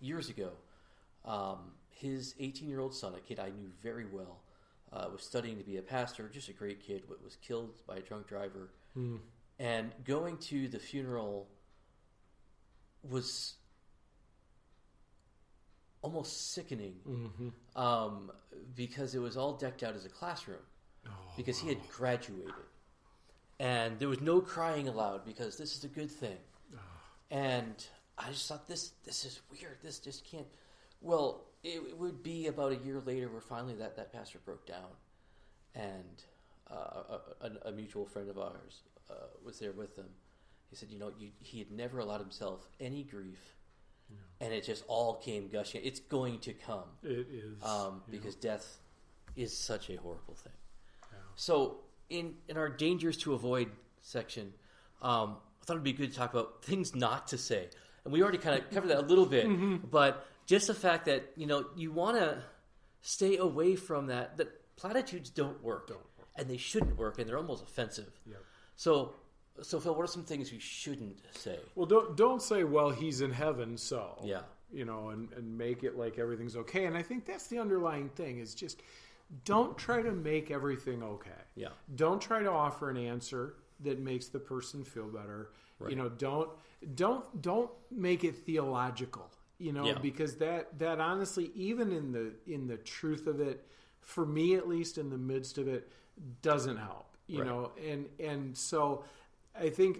years 0.00 0.28
ago, 0.28 0.50
um, 1.24 1.72
his 1.90 2.36
18 2.38 2.68
year 2.68 2.78
old 2.78 2.94
son, 2.94 3.12
a 3.16 3.18
kid 3.18 3.40
I 3.40 3.48
knew 3.50 3.72
very 3.82 4.06
well, 4.06 4.38
uh, 4.92 5.08
was 5.12 5.24
studying 5.24 5.58
to 5.58 5.64
be 5.64 5.78
a 5.78 5.82
pastor, 5.82 6.30
just 6.32 6.48
a 6.48 6.52
great 6.52 6.86
kid, 6.86 7.02
was 7.24 7.38
killed 7.42 7.74
by 7.88 7.96
a 7.96 8.00
drunk 8.00 8.28
driver. 8.28 8.70
And 9.58 9.90
going 10.04 10.36
to 10.36 10.68
the 10.68 10.78
funeral 10.78 11.48
was 13.02 13.54
almost 16.02 16.52
sickening 16.54 16.94
um, 17.76 18.30
because 18.74 19.14
it 19.14 19.18
was 19.18 19.36
all 19.36 19.52
decked 19.54 19.82
out 19.82 19.94
as 19.94 20.04
a 20.04 20.08
classroom 20.08 20.60
because 21.36 21.58
he 21.58 21.68
had 21.68 21.78
graduated. 21.90 22.54
And 23.58 23.98
there 23.98 24.08
was 24.08 24.20
no 24.20 24.40
crying 24.40 24.88
allowed 24.88 25.24
because 25.24 25.58
this 25.58 25.76
is 25.76 25.84
a 25.84 25.88
good 25.88 26.10
thing. 26.10 26.38
And 27.30 27.84
I 28.18 28.30
just 28.30 28.48
thought 28.48 28.66
this 28.66 28.92
this 29.04 29.24
is 29.24 29.40
weird. 29.50 29.78
This 29.82 29.98
just 29.98 30.24
can't. 30.24 30.46
Well, 31.00 31.44
it, 31.62 31.80
it 31.88 31.98
would 31.98 32.22
be 32.22 32.46
about 32.48 32.72
a 32.72 32.76
year 32.76 33.00
later 33.00 33.28
where 33.28 33.40
finally 33.40 33.74
that, 33.74 33.96
that 33.96 34.12
pastor 34.12 34.38
broke 34.44 34.66
down, 34.66 34.90
and 35.74 36.22
uh, 36.70 36.74
a, 37.44 37.46
a, 37.46 37.68
a 37.68 37.72
mutual 37.72 38.06
friend 38.06 38.28
of 38.28 38.38
ours 38.38 38.82
uh, 39.10 39.14
was 39.44 39.58
there 39.58 39.72
with 39.72 39.96
them. 39.96 40.08
He 40.70 40.76
said, 40.76 40.90
you 40.90 40.98
know, 40.98 41.12
you, 41.18 41.30
he 41.40 41.58
had 41.58 41.70
never 41.70 41.98
allowed 41.98 42.20
himself 42.20 42.68
any 42.78 43.02
grief, 43.02 43.54
and 44.40 44.52
it 44.52 44.64
just 44.64 44.84
all 44.88 45.14
came 45.14 45.48
gushing. 45.48 45.82
It's 45.84 46.00
going 46.00 46.38
to 46.40 46.52
come 46.54 46.84
It 47.02 47.26
is 47.30 47.62
um, 47.62 48.02
because 48.10 48.34
death 48.36 48.78
is 49.36 49.56
such 49.56 49.90
a 49.90 49.96
horrible 49.96 50.34
thing. 50.34 50.52
So 51.36 51.80
in 52.08 52.34
in 52.48 52.56
our 52.56 52.68
dangers 52.68 53.16
to 53.18 53.34
avoid 53.34 53.70
section, 54.02 54.52
um, 55.02 55.36
I 55.62 55.64
thought 55.64 55.74
it'd 55.74 55.84
be 55.84 55.92
good 55.92 56.10
to 56.12 56.16
talk 56.18 56.32
about 56.32 56.64
things 56.64 56.94
not 56.94 57.28
to 57.28 57.38
say, 57.38 57.68
and 58.04 58.12
we 58.12 58.22
already 58.22 58.38
kind 58.38 58.58
of 58.60 58.70
covered 58.74 58.88
that 58.88 58.98
a 58.98 59.06
little 59.06 59.26
bit, 59.26 59.46
but 59.90 60.26
just 60.46 60.66
the 60.66 60.74
fact 60.74 61.06
that 61.06 61.32
you 61.36 61.46
know 61.46 61.66
you 61.76 61.92
want 61.92 62.16
to 62.18 62.42
stay 63.02 63.36
away 63.38 63.76
from 63.76 64.06
that. 64.08 64.36
That 64.38 64.48
platitudes 64.76 65.28
don't 65.30 65.62
work, 65.62 65.88
Don't 65.88 65.98
work. 66.18 66.28
and 66.36 66.48
they 66.48 66.56
shouldn't 66.56 66.96
work, 66.98 67.18
and 67.18 67.28
they're 67.28 67.36
almost 67.38 67.62
offensive. 67.62 68.10
Yep. 68.26 68.38
So, 68.76 69.14
so 69.62 69.80
Phil, 69.80 69.94
what 69.94 70.02
are 70.04 70.06
some 70.06 70.24
things 70.24 70.52
we 70.52 70.58
shouldn't 70.58 71.18
say? 71.36 71.58
Well, 71.74 71.86
don't 71.86 72.16
don't 72.16 72.42
say, 72.42 72.64
"Well, 72.64 72.90
he's 72.90 73.20
in 73.20 73.32
heaven," 73.32 73.76
so 73.76 74.18
Yeah. 74.24 74.42
you 74.72 74.84
know, 74.84 75.10
and 75.10 75.30
and 75.32 75.56
make 75.58 75.82
it 75.84 75.96
like 75.96 76.18
everything's 76.18 76.56
okay. 76.56 76.86
And 76.86 76.96
I 76.96 77.02
think 77.02 77.24
that's 77.26 77.46
the 77.48 77.58
underlying 77.58 78.08
thing 78.10 78.38
is 78.38 78.54
just 78.54 78.82
don't 79.44 79.76
try 79.78 80.02
to 80.02 80.10
make 80.12 80.50
everything 80.50 81.02
okay. 81.02 81.30
Yeah. 81.54 81.68
Don't 81.94 82.20
try 82.20 82.42
to 82.42 82.50
offer 82.50 82.90
an 82.90 82.96
answer 82.96 83.54
that 83.80 83.98
makes 83.98 84.28
the 84.28 84.40
person 84.40 84.84
feel 84.84 85.06
better. 85.08 85.52
Right. 85.78 85.90
You 85.90 85.96
know, 85.96 86.08
don't 86.08 86.50
don't 86.94 87.42
don't 87.42 87.70
make 87.90 88.24
it 88.24 88.36
theological. 88.36 89.30
You 89.58 89.72
know, 89.72 89.84
Yeah. 89.84 89.98
because 89.98 90.36
that 90.38 90.78
that 90.78 91.00
honestly, 91.00 91.50
even 91.54 91.92
in 91.92 92.12
the 92.12 92.32
in 92.46 92.66
the 92.66 92.78
truth 92.78 93.26
of 93.26 93.40
it, 93.40 93.66
for 94.00 94.24
me 94.24 94.54
at 94.54 94.66
least, 94.66 94.96
in 94.98 95.10
the 95.10 95.18
midst 95.18 95.58
of 95.58 95.68
it, 95.68 95.90
doesn't 96.42 96.78
help. 96.78 97.06
You 97.26 97.40
Right. 97.40 97.46
know, 97.48 97.72
and 97.86 98.08
and 98.18 98.56
so 98.56 99.04
I 99.58 99.70
think 99.70 99.98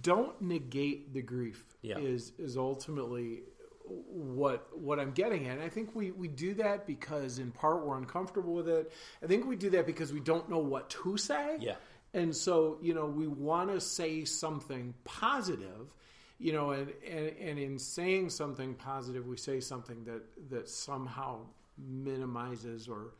don't 0.00 0.40
negate 0.40 1.12
the 1.12 1.22
grief. 1.22 1.64
Yeah. 1.82 1.98
Is 1.98 2.32
is 2.38 2.56
ultimately 2.56 3.42
what 3.84 4.68
what 4.76 4.98
I'm 4.98 5.12
getting 5.12 5.46
at. 5.46 5.58
And 5.58 5.62
I 5.62 5.68
think 5.68 5.94
we 5.94 6.10
we 6.10 6.28
do 6.28 6.54
that 6.54 6.86
because 6.86 7.38
in 7.38 7.50
part 7.52 7.86
we're 7.86 7.96
uncomfortable 7.96 8.54
with 8.54 8.68
it. 8.68 8.92
I 9.22 9.26
think 9.26 9.46
we 9.46 9.56
do 9.56 9.70
that 9.70 9.86
because 9.86 10.12
we 10.12 10.20
don't 10.20 10.48
know 10.48 10.58
what 10.58 10.90
to 10.90 11.16
say. 11.16 11.56
Yeah. 11.60 11.76
And 12.14 12.34
so, 12.34 12.78
you 12.80 12.94
know, 12.94 13.04
we 13.04 13.26
want 13.26 13.70
to 13.70 13.80
say 13.80 14.24
something 14.24 14.94
positive, 15.04 15.92
you 16.38 16.52
know, 16.52 16.70
and, 16.70 16.90
and, 17.06 17.28
and 17.38 17.58
in 17.58 17.78
saying 17.78 18.30
something 18.30 18.74
positive, 18.74 19.26
we 19.26 19.36
say 19.36 19.60
something 19.60 20.04
that, 20.04 20.22
that 20.50 20.68
somehow 20.68 21.40
minimizes 21.76 22.88
or, 22.88 23.12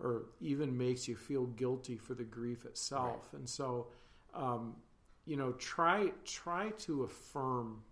or 0.00 0.22
even 0.40 0.78
makes 0.78 1.06
you 1.06 1.14
feel 1.14 1.44
guilty 1.44 1.98
for 1.98 2.14
the 2.14 2.24
grief 2.24 2.64
itself. 2.64 3.34
And 3.34 3.46
so, 3.46 3.88
um, 4.34 4.76
you 5.26 5.36
know, 5.36 5.52
try, 5.52 6.12
try 6.24 6.70
to 6.70 7.04
affirm 7.04 7.82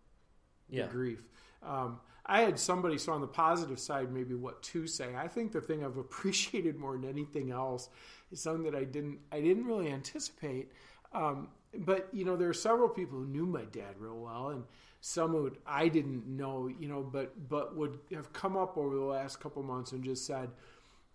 the 0.75 0.81
Yeah. 0.81 0.89
grief. 0.89 1.29
Um, 1.63 2.01
I 2.27 2.41
had 2.41 2.59
somebody 2.59 2.99
so 2.99 3.13
on 3.13 3.21
the 3.21 3.27
positive 3.27 3.79
side, 3.79 4.13
maybe 4.13 4.35
what 4.35 4.63
to 4.65 4.87
say. 4.87 5.15
I 5.15 5.29
think 5.29 5.53
the 5.53 5.61
thing 5.61 5.85
I've 5.85 5.97
appreciated 5.99 6.77
more 6.77 6.97
than 6.99 7.09
anything 7.09 7.51
else 7.51 7.89
is 8.33 8.41
something 8.41 8.65
that 8.71 8.75
I 8.75 8.85
didn't 8.85 9.21
I 9.33 9.41
didn't 9.41 9.65
really 9.67 9.91
anticipate. 9.91 10.73
Um, 11.13 11.49
but 11.79 12.09
you 12.13 12.25
know, 12.25 12.37
there 12.37 12.49
are 12.49 12.55
several 12.55 12.89
people 12.89 13.19
who 13.19 13.27
knew 13.27 13.47
my 13.47 13.65
dad 13.65 13.95
real 13.99 14.19
well, 14.19 14.49
and 14.51 14.65
some 15.01 15.33
who 15.33 15.53
I 15.67 15.89
didn't 15.89 16.27
know. 16.27 16.69
You 16.69 16.89
know, 16.89 17.03
but 17.03 17.49
but 17.49 17.77
would 17.77 17.99
have 18.13 18.33
come 18.33 18.57
up 18.57 18.77
over 18.77 18.95
the 18.95 19.03
last 19.03 19.41
couple 19.41 19.63
months 19.63 19.93
and 19.93 20.03
just 20.03 20.27
said, 20.27 20.51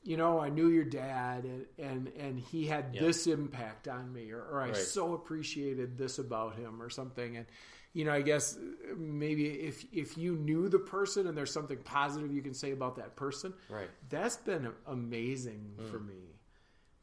you 0.04 0.18
know, 0.18 0.40
I 0.40 0.50
knew 0.50 0.68
your 0.70 0.84
dad, 0.86 1.44
and 1.46 1.66
and, 1.78 2.08
and 2.18 2.40
he 2.40 2.66
had 2.66 2.94
Yeah. 2.94 3.02
this 3.02 3.28
impact 3.28 3.88
on 3.88 4.12
me, 4.12 4.32
or, 4.32 4.42
or 4.42 4.62
I 4.62 4.68
Right. 4.68 4.76
so 4.76 5.14
appreciated 5.14 5.98
this 5.98 6.18
about 6.20 6.56
him, 6.56 6.82
or 6.82 6.90
something. 6.90 7.38
And 7.38 7.46
you 7.94 8.06
know, 8.06 8.12
I 8.14 8.22
guess 8.22 8.56
uh, 8.58 8.96
maybe 8.98 9.48
if 9.48 9.86
if 9.94 10.18
you 10.18 10.36
knew 10.38 10.70
the 10.70 10.80
person 10.80 11.28
and 11.28 11.38
there's 11.38 11.52
something 11.54 11.78
positive 11.84 12.32
you 12.34 12.42
can 12.42 12.54
say 12.54 12.72
about 12.72 12.96
that 12.96 13.16
person, 13.16 13.54
Right. 13.70 13.90
that's 14.10 14.38
been 14.38 14.72
amazing 14.88 15.76
for 15.92 16.00
Mm. 16.00 16.08
me. 16.08 16.36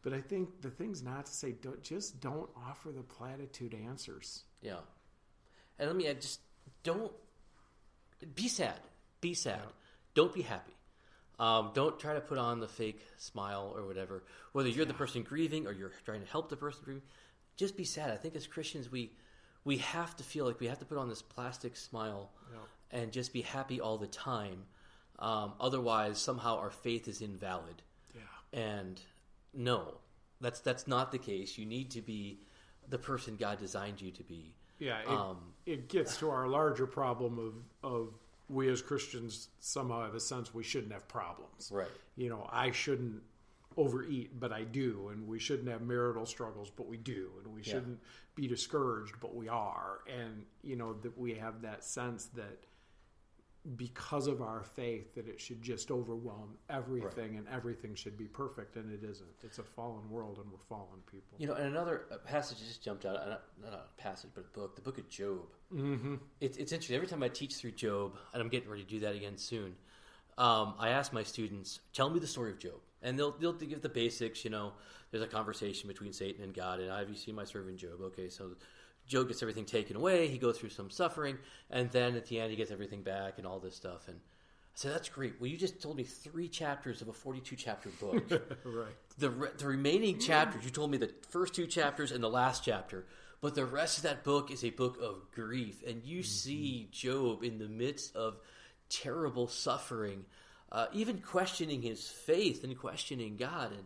But 0.03 0.13
I 0.15 0.21
think 0.21 0.63
the 0.63 0.71
thing's 0.71 1.03
not 1.03 1.27
to 1.27 1.33
say 1.33 1.53
don't 1.53 1.83
just 1.83 2.21
don't 2.21 2.49
offer 2.57 2.91
the 2.91 3.03
platitude 3.03 3.75
answers. 3.75 4.45
Yeah. 4.63 4.81
And 5.79 5.89
let 5.89 5.97
me 5.97 6.07
add, 6.09 6.21
just 6.23 6.41
don't 6.83 7.13
be 8.35 8.49
sad. 8.49 8.81
Be 9.21 9.35
sad. 9.35 9.61
Yeah. 9.63 9.71
Don't 10.15 10.33
be 10.33 10.43
happy. 10.43 10.73
Um, 11.39 11.71
don't 11.73 11.99
try 12.01 12.15
to 12.15 12.21
put 12.21 12.37
on 12.39 12.59
the 12.59 12.67
fake 12.69 13.01
smile 13.17 13.73
or 13.77 13.87
whatever. 13.87 14.25
Whether 14.53 14.69
you're 14.71 14.85
the 14.85 14.95
person 14.95 15.23
grieving 15.23 15.67
or 15.67 15.73
you're 15.73 15.93
trying 16.05 16.21
to 16.23 16.27
help 16.27 16.49
the 16.49 16.57
person 16.57 16.81
grieving, 16.85 17.03
just 17.57 17.77
be 17.77 17.85
sad. 17.85 18.11
I 18.11 18.17
think 18.17 18.35
as 18.35 18.47
Christians, 18.47 18.91
we 18.91 19.13
we 19.65 19.79
have 19.79 20.17
to 20.17 20.25
feel 20.25 20.47
like 20.47 20.59
we 20.61 20.67
have 20.67 20.79
to 20.79 20.85
put 20.85 20.99
on 20.99 21.09
this 21.09 21.23
plastic 21.23 21.77
smile 21.77 22.31
Yeah. 22.53 22.59
and 23.03 23.13
just 23.13 23.33
be 23.33 23.43
happy 23.43 23.81
all 23.81 23.99
the 23.99 24.07
time. 24.07 24.65
Um, 25.19 25.53
otherwise, 25.61 26.19
somehow 26.19 26.57
our 26.59 26.71
faith 26.71 27.07
is 27.09 27.21
invalid. 27.21 27.83
Yeah. 28.15 28.59
And 28.61 29.01
no, 29.53 29.99
that's 30.41 30.61
that's 30.61 30.87
not 30.89 31.13
the 31.13 31.19
case. 31.19 31.57
You 31.59 31.67
need 31.67 31.91
to 31.93 32.01
be 32.03 32.41
the 32.89 32.99
person 32.99 33.37
God 33.37 33.59
designed 33.59 34.01
you 34.01 34.11
to 34.13 34.23
be. 34.25 34.55
Yeah, 34.79 35.01
it, 35.03 35.09
Um, 35.09 35.39
it 35.67 35.89
gets 35.89 36.17
to 36.19 36.31
our 36.31 36.49
larger 36.49 36.87
problem 36.87 37.39
of 37.39 37.93
of 37.93 38.15
we 38.49 38.69
as 38.71 38.81
Christians 38.83 39.49
somehow 39.61 40.03
have 40.05 40.15
a 40.15 40.21
sense 40.21 40.55
we 40.55 40.65
shouldn't 40.65 40.93
have 40.93 41.07
problems. 41.09 41.71
Right. 41.73 41.89
You 42.17 42.31
know, 42.31 42.49
I 42.51 42.71
shouldn't 42.71 43.23
overeat, 43.77 44.41
but 44.41 44.53
I 44.53 44.65
do, 44.65 45.09
and 45.13 45.27
we 45.29 45.39
shouldn't 45.39 45.69
have 45.69 45.83
marital 45.83 46.27
struggles, 46.27 46.71
but 46.71 46.89
we 46.89 46.97
do, 46.97 47.31
and 47.45 47.55
we 47.55 47.63
Yeah. 47.63 47.73
shouldn't 47.75 48.01
be 48.35 48.47
discouraged, 48.49 49.15
but 49.21 49.35
we 49.35 49.49
are, 49.49 50.01
and 50.09 50.45
you 50.63 50.77
know 50.77 50.95
that 50.95 51.17
we 51.17 51.35
have 51.35 51.63
that 51.63 51.85
sense 51.85 52.27
that 52.35 52.65
because 53.77 54.27
of 54.27 54.41
our 54.41 54.63
faith 54.63 55.15
that 55.15 55.29
it 55.29 55.41
should 55.41 55.61
just 55.63 55.91
overwhelm 55.91 56.57
everything 56.71 57.37
and 57.37 57.47
everything 57.53 57.95
should 57.95 58.17
be 58.17 58.25
perfect 58.25 58.77
and 58.77 58.91
it 58.93 59.05
isn't 59.07 59.29
it's 59.43 59.59
a 59.59 59.63
fallen 59.63 60.09
world 60.11 60.39
and 60.39 60.51
we're 60.51 60.59
fallen 60.69 61.01
people 61.11 61.37
You 61.39 61.47
know, 61.49 61.55
and 61.55 61.67
another 61.67 62.07
uh, 62.11 62.17
passage 62.19 62.59
just 62.59 62.83
jumped 62.83 63.05
out. 63.05 63.17
uh, 63.17 63.29
Not, 63.29 63.43
not 63.63 63.73
a 63.75 64.01
passage, 64.03 64.31
but 64.35 64.45
a 64.53 64.59
book. 64.59 64.75
The 64.77 64.83
book 64.83 64.99
of 64.99 65.09
Job. 65.09 65.47
mm-hmm. 65.75 66.15
It's, 66.41 66.57
it's 66.57 66.73
interesting. 66.73 66.97
Every 66.97 67.09
time 67.09 67.23
I 67.23 67.29
teach 67.29 67.57
through 67.57 67.73
Job, 67.73 68.15
and 68.33 68.41
I'm 68.43 68.49
getting 68.49 68.71
ready 68.71 68.85
to 68.85 68.89
do 68.89 69.01
that 69.01 69.15
again 69.15 69.37
soon, 69.37 69.75
um, 70.39 70.75
I 70.79 70.91
ask 70.91 71.13
my 71.13 71.23
students, 71.25 71.81
"Tell 71.93 72.09
me 72.11 72.21
the 72.21 72.27
story 72.27 72.53
of 72.53 72.59
Job," 72.59 72.81
and 73.03 73.19
they'll 73.19 73.33
they'll 73.33 73.53
give 73.53 73.83
the 73.83 73.89
basics. 73.89 74.45
You 74.45 74.51
know, 74.51 74.73
there's 75.11 75.23
a 75.25 75.27
conversation 75.27 75.89
between 75.89 76.13
Satan 76.13 76.45
and 76.45 76.55
God, 76.55 76.81
and 76.81 76.91
I 76.93 77.01
have 77.01 77.09
you 77.09 77.17
seen 77.17 77.35
my 77.35 77.45
servant 77.45 77.77
Job? 77.79 78.01
Okay, 78.01 78.29
so 78.29 78.53
Job 79.09 79.29
gets 79.29 79.43
everything 79.43 79.65
taken 79.65 79.97
away. 79.97 80.29
He 80.29 80.39
goes 80.39 80.59
through 80.59 80.71
some 80.71 80.91
suffering, 80.91 81.39
and 81.71 81.91
then 81.91 82.15
at 82.15 82.27
the 82.27 82.39
end, 82.39 82.51
he 82.51 82.57
gets 82.57 82.71
everything 82.71 83.03
back 83.03 83.39
and 83.39 83.47
all 83.47 83.59
this 83.59 83.75
stuff. 83.75 84.07
And 84.07 84.19
I 84.19 84.75
said, 84.75 84.95
"That's 84.95 85.09
great. 85.09 85.41
Well, 85.41 85.49
you 85.49 85.57
just 85.57 85.81
told 85.81 85.97
me 85.97 86.05
three 86.05 86.49
chapters 86.49 87.03
of 87.03 87.09
a 87.09 87.13
42 87.13 87.57
chapter 87.57 87.89
book." 88.01 88.31
right 88.65 88.95
the 89.19 89.31
re- 89.31 89.49
the 89.59 89.67
remaining 89.67 90.19
chapters 90.19 90.65
you 90.65 90.71
told 90.71 90.91
me 90.91 90.97
the 90.97 91.13
first 91.29 91.55
two 91.55 91.67
chapters 91.67 92.13
and 92.13 92.23
the 92.23 92.31
last 92.31 92.65
chapter 92.65 93.05
but 93.41 93.55
the 93.55 93.65
rest 93.65 93.99
of 93.99 94.03
that 94.05 94.25
book 94.25 94.51
is 94.51 94.65
a 94.65 94.71
book 94.71 94.99
of 95.03 95.31
grief 95.33 95.83
and 95.87 96.05
you 96.05 96.23
see 96.23 96.89
job 96.91 97.43
in 97.43 97.59
the 97.59 97.69
midst 97.69 98.15
of 98.17 98.39
terrible 98.89 99.49
suffering 99.49 100.25
uh, 100.71 100.87
even 100.93 101.19
questioning 101.19 101.83
his 101.83 102.09
faith 102.09 102.65
and 102.65 102.79
questioning 102.79 103.37
god 103.37 103.73
and 103.73 103.85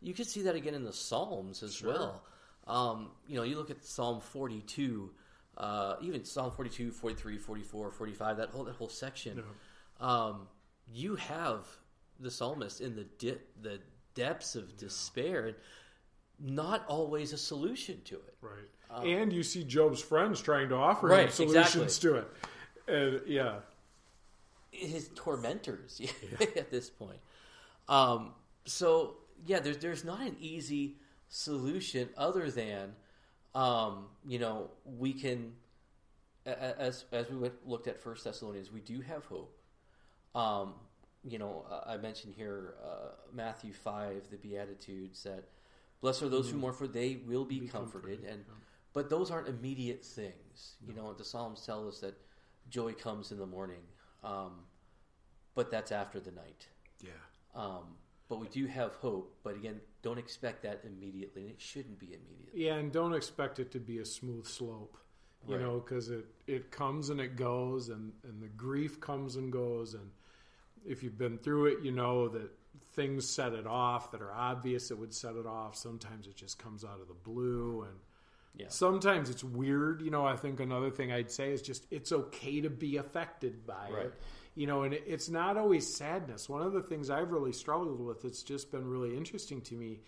you 0.00 0.14
can 0.14 0.24
see 0.24 0.42
that 0.42 0.54
again 0.54 0.74
in 0.74 0.84
the 0.84 0.92
psalms 0.92 1.62
as 1.62 1.82
well 1.82 2.22
um, 2.66 3.10
you 3.26 3.36
know 3.36 3.42
you 3.42 3.56
look 3.56 3.70
at 3.70 3.84
psalm 3.84 4.20
42 4.20 5.10
uh, 5.56 5.96
even 6.02 6.24
psalm 6.24 6.50
42 6.52 6.90
43 6.92 7.38
44 7.38 7.90
45 7.92 8.36
that 8.36 8.48
whole 8.50 8.64
that 8.64 8.74
whole 8.76 8.88
section 8.88 9.42
um, 10.00 10.46
you 10.92 11.16
have 11.16 11.66
the 12.18 12.30
psalmist 12.30 12.80
in 12.80 12.94
the 12.96 13.04
di- 13.18 13.38
the 13.62 13.80
depths 14.14 14.54
of 14.56 14.76
despair 14.76 15.46
and 15.46 15.56
not 16.38 16.84
always 16.88 17.32
a 17.32 17.38
solution 17.38 18.00
to 18.04 18.14
it. 18.16 18.34
right 18.40 19.04
and 19.04 19.32
you 19.32 19.42
see 19.42 19.62
job's 19.64 20.00
friends 20.02 20.40
trying 20.40 20.68
to 20.68 20.74
offer 20.74 21.12
him 21.12 21.26
Um, 21.26 21.30
solutions 21.30 21.96
exactly. 21.96 22.10
to 22.10 22.16
it 22.16 22.28
and 22.88 23.20
yeah 23.28 23.54
His 24.72 25.10
tormentors 25.14 26.00
at 26.56 26.70
this 26.70 26.88
point. 26.90 27.18
Um, 27.88 28.32
so 28.66 29.16
yeah, 29.46 29.58
there's 29.60 29.78
there's 29.78 30.04
not 30.04 30.20
an 30.20 30.36
easy 30.40 30.96
solution 31.30 32.10
other 32.18 32.50
than 32.50 32.92
um, 33.54 34.06
you 34.26 34.38
know 34.38 34.70
we 34.84 35.12
can 35.14 35.52
as 36.44 37.04
as 37.12 37.30
we 37.30 37.36
went, 37.36 37.54
looked 37.66 37.86
at 37.86 38.00
First 38.02 38.24
Thessalonians, 38.24 38.70
we 38.70 38.80
do 38.80 39.00
have 39.00 39.24
hope. 39.24 39.56
Um, 40.34 40.74
you 41.22 41.38
know, 41.38 41.64
I 41.86 41.96
mentioned 41.98 42.34
here 42.36 42.74
uh, 42.82 43.10
Matthew 43.32 43.72
five, 43.72 44.28
the 44.30 44.36
Beatitudes 44.36 45.22
that 45.24 45.44
blessed 46.00 46.22
are 46.22 46.28
those 46.28 46.50
who 46.50 46.56
mourn, 46.56 46.72
for 46.74 46.88
they 46.88 47.20
will 47.26 47.44
be, 47.44 47.60
Be 47.60 47.68
comforted. 47.68 48.22
comforted, 48.22 48.32
And 48.32 48.44
but 48.94 49.10
those 49.10 49.30
aren't 49.30 49.48
immediate 49.48 50.04
things. 50.04 50.76
You 50.86 50.94
know, 50.94 51.12
the 51.12 51.24
Psalms 51.24 51.64
tell 51.64 51.86
us 51.86 52.00
that 52.00 52.14
joy 52.70 52.92
comes 52.94 53.32
in 53.32 53.38
the 53.38 53.46
morning, 53.46 53.82
um, 54.24 54.52
but 55.54 55.70
that's 55.70 55.92
after 55.92 56.20
the 56.20 56.32
night. 56.32 56.66
yeah 57.02 57.10
Um, 57.54 57.96
but 58.28 58.40
we 58.40 58.48
do 58.48 58.66
have 58.66 58.94
hope. 58.94 59.36
But 59.44 59.56
again, 59.56 59.80
don't 60.02 60.18
expect 60.18 60.62
that 60.62 60.80
immediately, 60.84 61.42
and 61.42 61.50
it 61.50 61.60
shouldn't 61.60 61.98
be 61.98 62.06
immediately. 62.14 62.62
yeah 62.64 62.74
and 62.74 62.90
don't 62.92 63.14
expect 63.14 63.58
it 63.58 63.70
to 63.72 63.78
be 63.78 63.98
a 63.98 64.04
smooth 64.04 64.46
slope 64.46 64.96
you 65.46 65.54
Right. 65.54 65.62
know 65.64 65.80
because 65.80 66.10
it 66.10 66.26
it 66.46 66.70
comes 66.70 67.08
and 67.10 67.20
it 67.20 67.34
goes 67.36 67.88
and 67.88 68.12
and 68.24 68.42
the 68.42 68.48
grief 68.48 69.00
comes 69.00 69.36
and 69.36 69.50
goes 69.52 69.94
and 69.94 70.10
if 70.86 71.02
you've 71.02 71.18
been 71.18 71.36
through 71.36 71.66
it, 71.66 71.78
you 71.82 71.92
know 71.92 72.28
that 72.28 72.50
things 72.94 73.28
set 73.28 73.52
it 73.52 73.66
off 73.66 74.10
that 74.12 74.22
are 74.22 74.32
obvious. 74.32 74.88
that 74.88 74.96
would 74.96 75.12
set 75.12 75.36
it 75.36 75.44
off. 75.46 75.76
Sometimes 75.76 76.26
it 76.26 76.36
just 76.36 76.58
comes 76.58 76.84
out 76.84 77.00
of 77.02 77.08
the 77.08 77.12
blue, 77.14 77.82
and 77.82 77.98
Yeah. 78.56 78.68
sometimes 78.68 79.28
it's 79.28 79.44
weird. 79.44 80.00
You 80.00 80.10
know, 80.10 80.24
I 80.24 80.36
think 80.36 80.58
another 80.58 80.90
thing 80.90 81.12
I'd 81.12 81.30
say 81.30 81.52
is 81.52 81.60
just 81.60 81.86
it's 81.90 82.12
okay 82.12 82.62
to 82.62 82.70
be 82.70 82.96
affected 82.96 83.66
by 83.66 83.90
Right. 83.90 84.06
it. 84.06 84.14
You 84.54 84.66
know, 84.66 84.82
and 84.82 84.94
it's 84.94 85.28
not 85.28 85.56
always 85.56 85.96
sadness. 85.96 86.48
One 86.48 86.62
of 86.62 86.72
the 86.72 86.82
things 86.82 87.08
I've 87.08 87.30
really 87.30 87.52
struggled 87.52 88.00
with, 88.00 88.22
that's 88.22 88.42
just 88.42 88.70
been 88.72 88.86
really 88.86 89.16
interesting 89.16 89.60
to 89.62 89.74
me, 89.74 90.00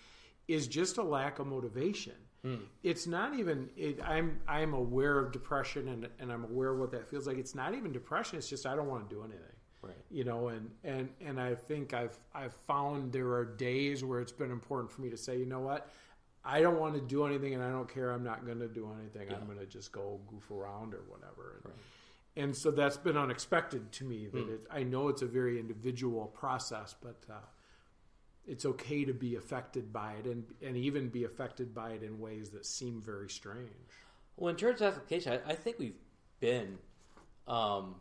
is 0.48 0.66
just 0.66 0.98
a 0.98 1.02
lack 1.02 1.38
of 1.38 1.46
motivation. 1.46 2.14
Hmm. 2.44 2.56
It's 2.82 3.06
not 3.06 3.38
even. 3.38 3.70
It, 3.76 4.00
I'm 4.04 4.40
I'm 4.48 4.74
aware 4.74 5.18
of 5.18 5.30
depression 5.32 5.88
and 5.88 6.08
and 6.18 6.32
I'm 6.32 6.44
aware 6.44 6.70
of 6.70 6.80
what 6.80 6.90
that 6.90 7.08
feels 7.08 7.26
like. 7.26 7.38
It's 7.38 7.54
not 7.54 7.74
even 7.74 7.92
depression. 7.92 8.36
It's 8.38 8.48
just 8.48 8.66
I 8.66 8.74
don't 8.74 8.88
want 8.88 9.08
to 9.08 9.14
do 9.14 9.22
anything 9.22 9.56
Right. 9.84 9.96
you 10.12 10.22
know 10.22 10.46
and 10.46 10.70
and 10.84 11.08
and 11.20 11.40
i 11.40 11.56
think 11.56 11.92
i've 11.92 12.16
i've 12.32 12.54
found 12.68 13.12
there 13.12 13.32
are 13.32 13.44
days 13.44 14.04
where 14.04 14.20
it's 14.20 14.30
been 14.30 14.52
important 14.52 14.92
for 14.92 15.02
me 15.02 15.10
to 15.10 15.16
say 15.16 15.36
you 15.36 15.44
know 15.44 15.58
what 15.58 15.90
i 16.44 16.60
don't 16.60 16.78
want 16.78 16.94
to 16.94 17.00
do 17.00 17.26
anything 17.26 17.52
and 17.54 17.64
i 17.64 17.68
don't 17.68 17.92
care 17.92 18.12
i'm 18.12 18.22
not 18.22 18.46
going 18.46 18.60
to 18.60 18.68
do 18.68 18.88
anything 19.00 19.28
i'm 19.34 19.44
going 19.44 19.58
to 19.58 19.66
just 19.66 19.90
go 19.90 20.20
goof 20.28 20.48
around 20.52 20.94
or 20.94 21.00
whatever 21.08 21.62
and, 21.64 21.72
and 22.36 22.56
so 22.56 22.70
that's 22.70 22.96
been 22.96 23.16
unexpected 23.16 23.92
to 23.92 24.04
me 24.04 24.26
that 24.26 24.48
it, 24.48 24.64
i 24.70 24.82
know 24.82 25.08
it's 25.08 25.22
a 25.22 25.26
very 25.26 25.58
individual 25.60 26.26
process 26.26 26.94
but 27.02 27.22
uh, 27.30 27.34
it's 28.46 28.64
okay 28.64 29.04
to 29.04 29.12
be 29.12 29.36
affected 29.36 29.92
by 29.92 30.12
it 30.14 30.26
and 30.26 30.44
and 30.66 30.76
even 30.76 31.08
be 31.08 31.24
affected 31.24 31.74
by 31.74 31.90
it 31.90 32.02
in 32.02 32.18
ways 32.18 32.50
that 32.50 32.64
seem 32.66 33.00
very 33.00 33.28
strange 33.28 33.90
Well, 34.36 34.48
in 34.50 34.56
terms 34.56 34.80
of 34.80 34.94
application, 34.94 35.38
I, 35.46 35.52
I 35.52 35.54
think 35.54 35.78
we've 35.78 36.00
been 36.40 36.78
um, 37.46 37.96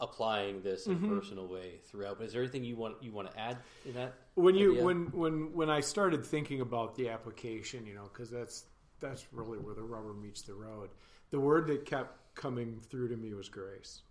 applying 0.00 0.62
this 0.62 0.86
in 0.86 0.96
Mm-hmm. 0.96 1.12
a 1.12 1.20
personal 1.20 1.46
way 1.46 1.74
throughout. 1.88 2.18
But 2.18 2.26
is 2.26 2.32
there 2.32 2.42
anything 2.42 2.64
you 2.64 2.76
want 2.76 2.96
you 3.02 3.12
want 3.12 3.30
to 3.30 3.38
add 3.38 3.58
in 3.86 3.94
that? 3.94 4.14
when 4.34 4.54
you 4.56 4.72
idea? 4.72 4.84
when 4.84 4.98
when 5.12 5.52
when 5.54 5.70
I 5.70 5.80
started 5.80 6.24
thinking 6.26 6.60
about 6.62 6.94
the 6.96 7.08
application, 7.10 7.86
you 7.86 7.94
know, 7.94 8.08
because 8.12 8.30
that's 8.30 8.64
that's 8.98 9.26
really 9.32 9.58
where 9.58 9.74
the 9.74 9.82
rubber 9.82 10.12
meets 10.14 10.42
the 10.42 10.54
road. 10.54 10.90
The 11.30 11.40
word 11.40 11.66
that 11.68 11.84
kept 11.86 12.29
coming 12.40 12.80
through 12.88 13.08
to 13.08 13.16
me 13.16 13.34
was 13.34 13.48
grace. 13.48 14.02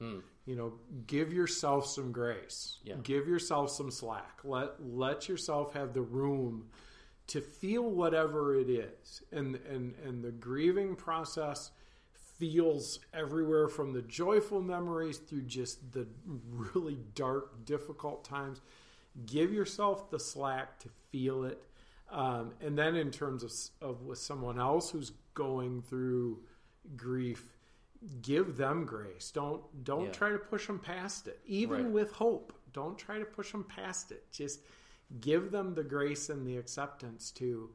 You 0.45 0.55
know, 0.55 0.73
give 1.07 1.33
yourself 1.33 1.87
some 1.87 2.11
grace. 2.11 2.77
Yeah. 2.83 2.95
Give 3.01 3.27
yourself 3.27 3.71
some 3.71 3.91
slack. 3.91 4.39
Let 4.43 4.73
let 4.81 5.27
yourself 5.27 5.73
have 5.73 5.93
the 5.93 6.01
room 6.01 6.67
to 7.27 7.41
feel 7.41 7.89
whatever 7.89 8.55
it 8.55 8.69
is. 8.69 9.23
And 9.31 9.59
and 9.69 9.95
and 10.05 10.23
the 10.23 10.31
grieving 10.31 10.95
process 10.95 11.71
feels 12.39 12.99
everywhere 13.13 13.67
from 13.67 13.93
the 13.93 14.01
joyful 14.01 14.61
memories 14.61 15.17
through 15.17 15.41
just 15.41 15.91
the 15.91 16.07
really 16.25 16.97
dark, 17.15 17.65
difficult 17.65 18.23
times. 18.23 18.61
Give 19.25 19.51
yourself 19.51 20.09
the 20.09 20.19
slack 20.19 20.79
to 20.79 20.89
feel 21.11 21.43
it. 21.43 21.61
Um, 22.11 22.53
and 22.61 22.77
then, 22.77 22.95
in 22.95 23.11
terms 23.11 23.43
of, 23.43 23.51
of 23.87 24.01
with 24.03 24.17
someone 24.17 24.59
else 24.59 24.89
who's 24.89 25.11
going 25.33 25.81
through 25.83 26.39
grief, 26.95 27.43
give 28.21 28.57
them 28.57 28.85
grace. 28.85 29.31
Don't 29.31 29.83
don't 29.83 30.05
Yeah. 30.05 30.11
try 30.11 30.29
to 30.31 30.39
push 30.39 30.67
them 30.67 30.79
past 30.79 31.27
it. 31.27 31.39
Even 31.45 31.85
Right. 31.85 31.91
with 31.93 32.11
hope, 32.13 32.53
don't 32.71 32.97
try 32.97 33.19
to 33.19 33.25
push 33.25 33.51
them 33.51 33.63
past 33.63 34.11
it. 34.11 34.31
Just 34.31 34.61
give 35.19 35.51
them 35.51 35.73
the 35.75 35.83
grace 35.83 36.29
and 36.29 36.45
the 36.45 36.57
acceptance 36.57 37.31
to 37.31 37.73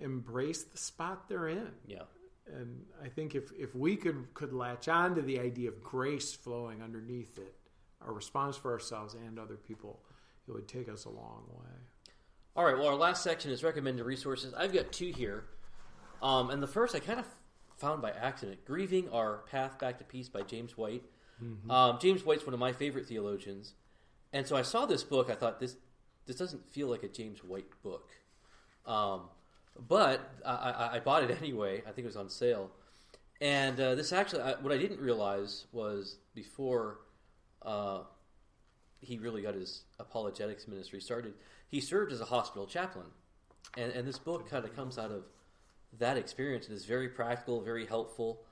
embrace 0.00 0.62
the 0.64 0.78
spot 0.78 1.28
they're 1.28 1.48
in 1.48 1.74
Yeah. 1.86 2.04
and 2.46 2.86
I 3.02 3.08
think 3.08 3.34
if, 3.34 3.50
if 3.52 3.74
we 3.74 3.96
could 3.96 4.32
could 4.34 4.52
latch 4.52 4.88
on 4.88 5.14
to 5.16 5.22
the 5.22 5.40
idea 5.40 5.68
of 5.70 5.82
grace 5.82 6.32
flowing 6.34 6.82
underneath 6.82 7.36
it, 7.38 7.54
our 8.00 8.12
response 8.12 8.56
for 8.56 8.70
ourselves 8.72 9.14
and 9.14 9.38
other 9.38 9.56
people, 9.56 10.00
it 10.46 10.52
would 10.52 10.68
take 10.68 10.88
us 10.88 11.04
a 11.04 11.10
long 11.10 11.46
way. 11.50 12.14
All 12.56 12.64
right. 12.64 12.76
Well, 12.76 12.86
our 12.88 12.94
last 12.96 13.22
section 13.22 13.50
is 13.50 13.62
recommended 13.64 14.04
resources. 14.04 14.54
I've 14.54 14.72
got 14.72 14.92
two 14.92 15.10
here, 15.12 15.44
um, 16.22 16.50
and 16.50 16.62
the 16.62 16.66
first 16.68 16.94
I 16.94 17.00
kind 17.00 17.20
of 17.20 17.26
found 17.78 18.02
by 18.02 18.10
accident: 18.10 18.64
"Grieving: 18.64 19.08
Our 19.10 19.38
Path 19.50 19.78
Back 19.78 19.98
to 19.98 20.04
Peace" 20.04 20.28
by 20.28 20.42
James 20.42 20.76
White. 20.76 21.04
Um, 21.70 21.98
James 22.00 22.24
White's 22.24 22.44
one 22.44 22.54
of 22.54 22.60
my 22.60 22.72
favorite 22.72 23.06
theologians, 23.06 23.74
and 24.32 24.46
so 24.46 24.56
I 24.56 24.62
saw 24.62 24.86
this 24.86 25.04
book. 25.04 25.30
I 25.30 25.34
thought 25.34 25.60
this 25.60 25.76
this 26.26 26.36
doesn't 26.36 26.68
feel 26.68 26.88
like 26.88 27.02
a 27.04 27.08
James 27.08 27.44
White 27.44 27.70
book, 27.82 28.10
um, 28.86 29.28
but 29.88 30.34
I, 30.44 30.50
I, 30.50 30.94
I 30.96 30.98
bought 31.00 31.22
it 31.22 31.36
anyway. 31.40 31.82
I 31.86 31.92
think 31.92 31.98
it 31.98 32.06
was 32.06 32.16
on 32.16 32.28
sale, 32.28 32.70
and 33.40 33.78
uh, 33.78 33.94
this 33.94 34.12
actually 34.12 34.42
I, 34.42 34.54
what 34.54 34.72
I 34.72 34.78
didn't 34.78 35.00
realize 35.00 35.66
was 35.72 36.16
before. 36.34 37.00
Uh, 37.62 38.00
he 39.00 39.16
really 39.18 39.42
got 39.42 39.54
his 39.54 39.82
apologetics 40.00 40.66
ministry 40.66 41.00
started. 41.00 41.34
He 41.68 41.80
served 41.80 42.12
as 42.12 42.20
a 42.20 42.24
hospital 42.24 42.66
chaplain, 42.66 43.06
and 43.76 43.92
and 43.92 44.08
this 44.08 44.18
book 44.18 44.50
kind 44.50 44.64
of 44.64 44.74
comes 44.74 44.98
out 44.98 45.12
of 45.12 45.24
that 45.98 46.16
experience 46.16 46.66
and 46.66 46.76
is 46.76 46.84
very 46.84 47.08
practical, 47.08 47.60
very 47.60 47.86
helpful. 47.86 48.42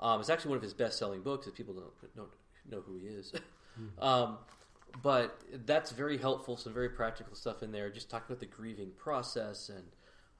Um, 0.00 0.20
it's 0.20 0.30
actually 0.30 0.50
one 0.50 0.56
of 0.56 0.62
his 0.62 0.74
best 0.74 0.98
selling 0.98 1.22
books. 1.22 1.46
If 1.46 1.54
people 1.54 1.74
don't 1.74 2.16
don't 2.16 2.28
know 2.70 2.80
who 2.80 2.96
he 2.96 3.06
is, 3.06 3.32
um, 3.98 4.38
but 5.02 5.40
that's 5.64 5.90
very 5.90 6.18
helpful. 6.18 6.56
Some 6.56 6.72
very 6.72 6.88
practical 6.88 7.34
stuff 7.34 7.62
in 7.62 7.72
there. 7.72 7.90
Just 7.90 8.10
talking 8.10 8.26
about 8.28 8.40
the 8.40 8.46
grieving 8.46 8.90
process 8.96 9.68
and 9.68 9.84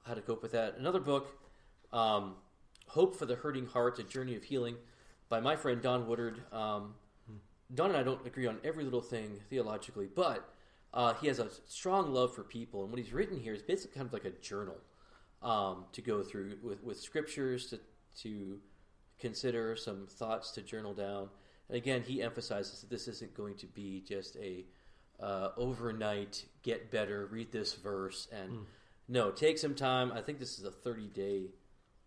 how 0.05 0.13
to 0.13 0.21
cope 0.21 0.41
with 0.41 0.51
that. 0.51 0.75
Another 0.77 0.99
book, 0.99 1.39
um, 1.91 2.35
"Hope 2.87 3.15
for 3.15 3.25
the 3.25 3.35
Hurting 3.35 3.67
Heart: 3.67 3.99
A 3.99 4.03
Journey 4.03 4.35
of 4.35 4.43
Healing," 4.43 4.75
by 5.29 5.39
my 5.39 5.55
friend 5.55 5.81
Don 5.81 6.07
Woodard. 6.07 6.41
Um, 6.51 6.95
Don 7.73 7.89
and 7.89 7.97
I 7.97 8.03
don't 8.03 8.25
agree 8.25 8.47
on 8.47 8.59
every 8.63 8.83
little 8.85 9.01
thing 9.01 9.41
theologically, 9.49 10.07
but 10.13 10.53
uh, 10.93 11.13
he 11.15 11.27
has 11.27 11.39
a 11.39 11.49
strong 11.65 12.13
love 12.13 12.33
for 12.33 12.43
people, 12.43 12.83
and 12.83 12.91
what 12.91 12.99
he's 12.99 13.11
written 13.11 13.39
here 13.39 13.53
is 13.53 13.61
basically 13.61 13.95
kind 13.95 14.07
of 14.07 14.13
like 14.13 14.25
a 14.25 14.31
journal 14.41 14.77
um, 15.41 15.85
to 15.93 16.01
go 16.01 16.23
through 16.23 16.57
with, 16.63 16.83
with 16.83 16.99
scriptures 16.99 17.67
to 17.67 17.79
to 18.21 18.59
consider, 19.19 19.75
some 19.75 20.07
thoughts 20.07 20.51
to 20.51 20.61
journal 20.61 20.93
down. 20.93 21.29
And 21.69 21.77
again, 21.77 22.03
he 22.05 22.21
emphasizes 22.21 22.81
that 22.81 22.89
this 22.89 23.07
isn't 23.07 23.35
going 23.35 23.55
to 23.57 23.67
be 23.67 24.03
just 24.07 24.35
a 24.37 24.65
uh, 25.19 25.49
overnight 25.57 26.45
get 26.63 26.91
better, 26.91 27.27
read 27.27 27.51
this 27.51 27.73
verse, 27.73 28.27
and 28.31 28.65
no, 29.07 29.31
take 29.31 29.57
some 29.57 29.75
time. 29.75 30.11
I 30.11 30.21
think 30.21 30.39
this 30.39 30.59
is 30.59 30.65
a 30.65 30.71
thirty 30.71 31.07
day 31.07 31.51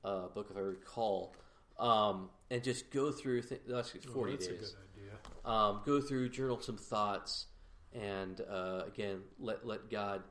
uh, 0.04 0.28
book, 0.28 0.48
if 0.50 0.56
I 0.56 0.60
recall, 0.60 1.34
um, 1.78 2.30
and 2.50 2.62
just 2.62 2.90
go 2.90 3.10
through. 3.10 3.42
Th- 3.42 3.60
actually, 3.76 4.00
it's 4.00 4.06
forty 4.06 4.32
That's 4.32 4.46
days 4.46 4.74
a 4.96 5.02
good 5.02 5.08
idea. 5.08 5.52
um, 5.52 5.80
go 5.84 6.00
through, 6.00 6.28
journal 6.30 6.60
some 6.60 6.76
thoughts, 6.76 7.46
and 7.92 8.40
uh, 8.48 8.82
again, 8.86 9.22
let 9.38 9.66
let 9.66 9.90
God 9.90 10.22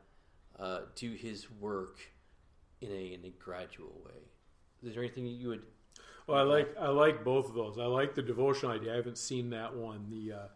uh, 0.57 0.81
do 0.95 1.11
His 1.13 1.51
work 1.51 1.99
in 2.81 2.91
a 2.91 3.13
in 3.13 3.25
a 3.25 3.29
gradual 3.43 3.93
way. 4.05 4.21
Is 4.83 4.93
there 4.93 5.03
anything 5.03 5.25
you 5.25 5.49
would? 5.49 5.63
Well, 6.27 6.37
I 6.37 6.43
like 6.43 6.75
I 6.79 6.89
like 6.89 7.23
both 7.23 7.49
of 7.49 7.55
those. 7.55 7.77
I 7.79 7.85
like 7.85 8.15
the 8.15 8.21
devotional 8.21 8.71
idea. 8.73 8.93
I 8.93 8.95
haven't 8.97 9.17
seen 9.17 9.49
that 9.51 9.75
one. 9.75 10.05
The 10.09 10.33
uh, 10.33 10.47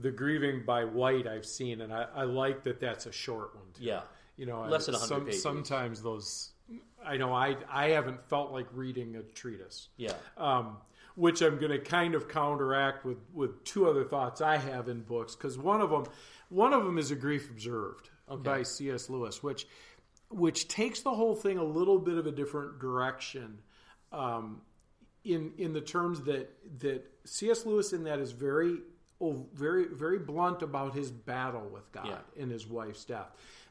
the 0.00 0.10
grieving 0.10 0.62
by 0.64 0.84
White 0.84 1.26
I've 1.26 1.44
seen, 1.46 1.80
and 1.80 1.92
I, 1.92 2.06
I 2.14 2.22
like 2.24 2.62
that 2.64 2.78
that's 2.80 3.06
a 3.06 3.12
short 3.12 3.54
one. 3.56 3.64
Too. 3.74 3.82
Yeah, 3.84 4.02
You 4.36 4.46
know, 4.46 4.62
Less 4.62 4.88
I- 4.88 4.92
than 4.92 5.00
100 5.00 5.08
some, 5.08 5.24
pages. 5.26 5.42
Sometimes 5.42 6.00
those, 6.02 6.50
I 7.04 7.16
know 7.16 7.32
I 7.34 7.56
I 7.68 7.88
haven't 7.88 8.22
felt 8.28 8.52
like 8.52 8.66
reading 8.72 9.16
a 9.16 9.22
treatise. 9.22 9.88
yeah, 9.96 10.12
um, 10.36 10.76
which 11.16 11.42
I'm 11.42 11.58
going 11.58 11.72
to 11.72 11.80
kind 11.80 12.14
of 12.14 12.28
counteract 12.28 13.04
with 13.04 13.18
with 13.34 13.64
two 13.64 13.88
other 13.90 14.04
thoughts 14.04 14.40
I 14.40 14.58
have 14.58 14.88
in 14.88 15.00
books 15.00 15.34
because 15.34 15.58
one 15.58 15.80
of 15.80 15.90
them 15.90 16.04
one 16.50 16.72
of 16.72 16.84
them 16.84 16.96
is 16.98 17.10
a 17.10 17.16
grief 17.16 17.50
observed 17.50 18.10
by 18.44 18.62
C.S. 18.62 19.10
Lewis, 19.10 19.42
which 19.42 19.66
which 20.30 20.68
takes 20.68 21.00
the 21.00 21.10
whole 21.14 21.34
thing 21.34 21.58
a 21.58 21.64
little 21.64 21.98
bit 21.98 22.16
of 22.16 22.26
a 22.26 22.32
different 22.32 22.78
direction. 22.80 23.58
Um, 24.12 24.62
in 25.24 25.52
in 25.58 25.74
the 25.74 25.80
terms 25.82 26.22
that 26.22 26.48
that 26.80 27.04
C.S. 27.24 27.66
Lewis 27.66 27.92
in 27.92 28.04
that 28.04 28.18
is 28.20 28.32
very 28.32 28.78
oh, 29.20 29.44
very 29.52 29.84
very 29.86 30.18
blunt 30.18 30.62
about 30.62 30.94
his 30.94 31.10
battle 31.10 31.68
with 31.72 31.90
God 31.92 32.06
Yeah. 32.06 32.42
in 32.42 32.48
his 32.48 32.66
wife's 32.66 33.04
death. 33.04 33.28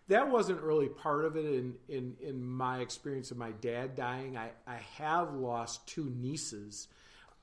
That 0.09 0.29
wasn't 0.29 0.61
really 0.61 0.89
part 0.89 1.25
of 1.25 1.35
it 1.37 1.45
in 1.45 1.73
in 1.87 2.15
in 2.21 2.43
my 2.45 2.79
experience 2.81 3.31
of 3.31 3.37
my 3.37 3.51
dad 3.51 3.95
dying. 3.95 4.37
I 4.37 4.51
I 4.67 4.75
have 4.97 5.33
lost 5.33 5.87
two 5.87 6.11
nieces, 6.15 6.87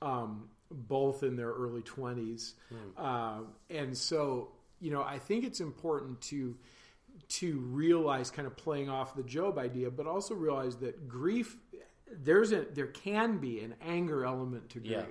um, 0.01 0.47
both 0.71 1.23
in 1.23 1.35
their 1.35 1.51
early 1.51 1.81
twenties, 1.81 2.53
uh, 2.97 3.39
and 3.69 3.97
so 3.97 4.51
you 4.79 4.91
know 4.91 5.01
I 5.03 5.19
think 5.19 5.43
it's 5.43 5.59
important 5.59 6.21
to 6.21 6.55
to 7.29 7.59
realize 7.59 8.31
kind 8.31 8.47
of 8.47 8.55
playing 8.55 8.89
off 8.89 9.15
the 9.15 9.23
Job 9.23 9.57
idea, 9.57 9.91
but 9.91 10.07
also 10.07 10.33
realize 10.35 10.77
that 10.77 11.07
grief 11.07 11.57
there's 12.23 12.51
a 12.53 12.65
there 12.73 12.87
can 12.87 13.37
be 13.37 13.59
an 13.59 13.75
anger 13.81 14.23
element 14.25 14.69
to 14.69 14.79
grief, 14.79 15.05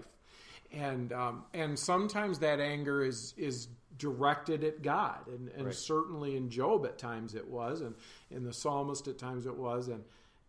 Yeah. 0.73 0.91
and 0.91 1.13
um, 1.13 1.45
and 1.53 1.79
sometimes 1.79 2.39
that 2.39 2.59
anger 2.61 3.05
is 3.05 3.35
is 3.37 3.69
directed 3.99 4.65
at 4.65 4.83
God, 4.83 5.27
and, 5.29 5.49
and 5.51 5.67
Right. 5.67 5.75
certainly 5.75 6.37
in 6.37 6.49
Job 6.51 6.85
at 6.87 6.99
times 6.99 7.35
it 7.35 7.47
was, 7.47 7.81
and 7.83 7.95
in 8.31 8.45
the 8.45 8.53
psalmist 8.53 9.09
at 9.09 9.19
times 9.19 9.47
it 9.47 9.57
was, 9.57 9.89
and 9.89 10.05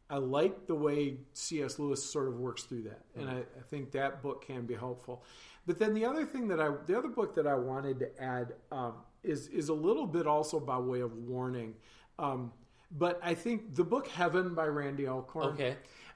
I 0.10 0.18
like 0.18 0.68
the 0.68 0.76
way 0.76 1.18
C.S. 1.34 1.80
Lewis 1.80 2.04
sort 2.04 2.28
of 2.30 2.40
works 2.40 2.64
through 2.64 2.84
that, 2.84 3.02
and 3.16 3.30
I, 3.30 3.40
I 3.40 3.62
think 3.70 3.92
that 3.92 4.22
book 4.22 4.46
can 4.46 4.66
be 4.66 4.74
helpful. 4.74 5.24
But 5.66 5.80
then 5.80 5.94
the 5.94 6.06
other 6.06 6.26
thing 6.26 6.48
that 6.48 6.62
I, 6.62 6.70
the 6.86 6.98
other 6.98 7.10
book 7.10 7.36
that 7.36 7.46
I 7.46 7.56
wanted 7.56 8.00
to 8.00 8.24
add 8.24 8.54
um, 8.72 8.94
is 9.28 9.48
is 9.50 9.70
a 9.70 9.74
little 9.74 10.08
bit 10.08 10.28
also 10.28 10.60
by 10.60 10.78
way 10.78 11.02
of 11.02 11.14
warning. 11.16 11.76
Um, 12.20 12.52
but 12.92 13.20
I 13.22 13.34
think 13.34 13.76
the 13.76 13.84
book 13.84 14.08
Heaven 14.08 14.56
by 14.56 14.66
Randy 14.66 15.08
Alcorn. 15.08 15.48
Okay. 15.48 15.76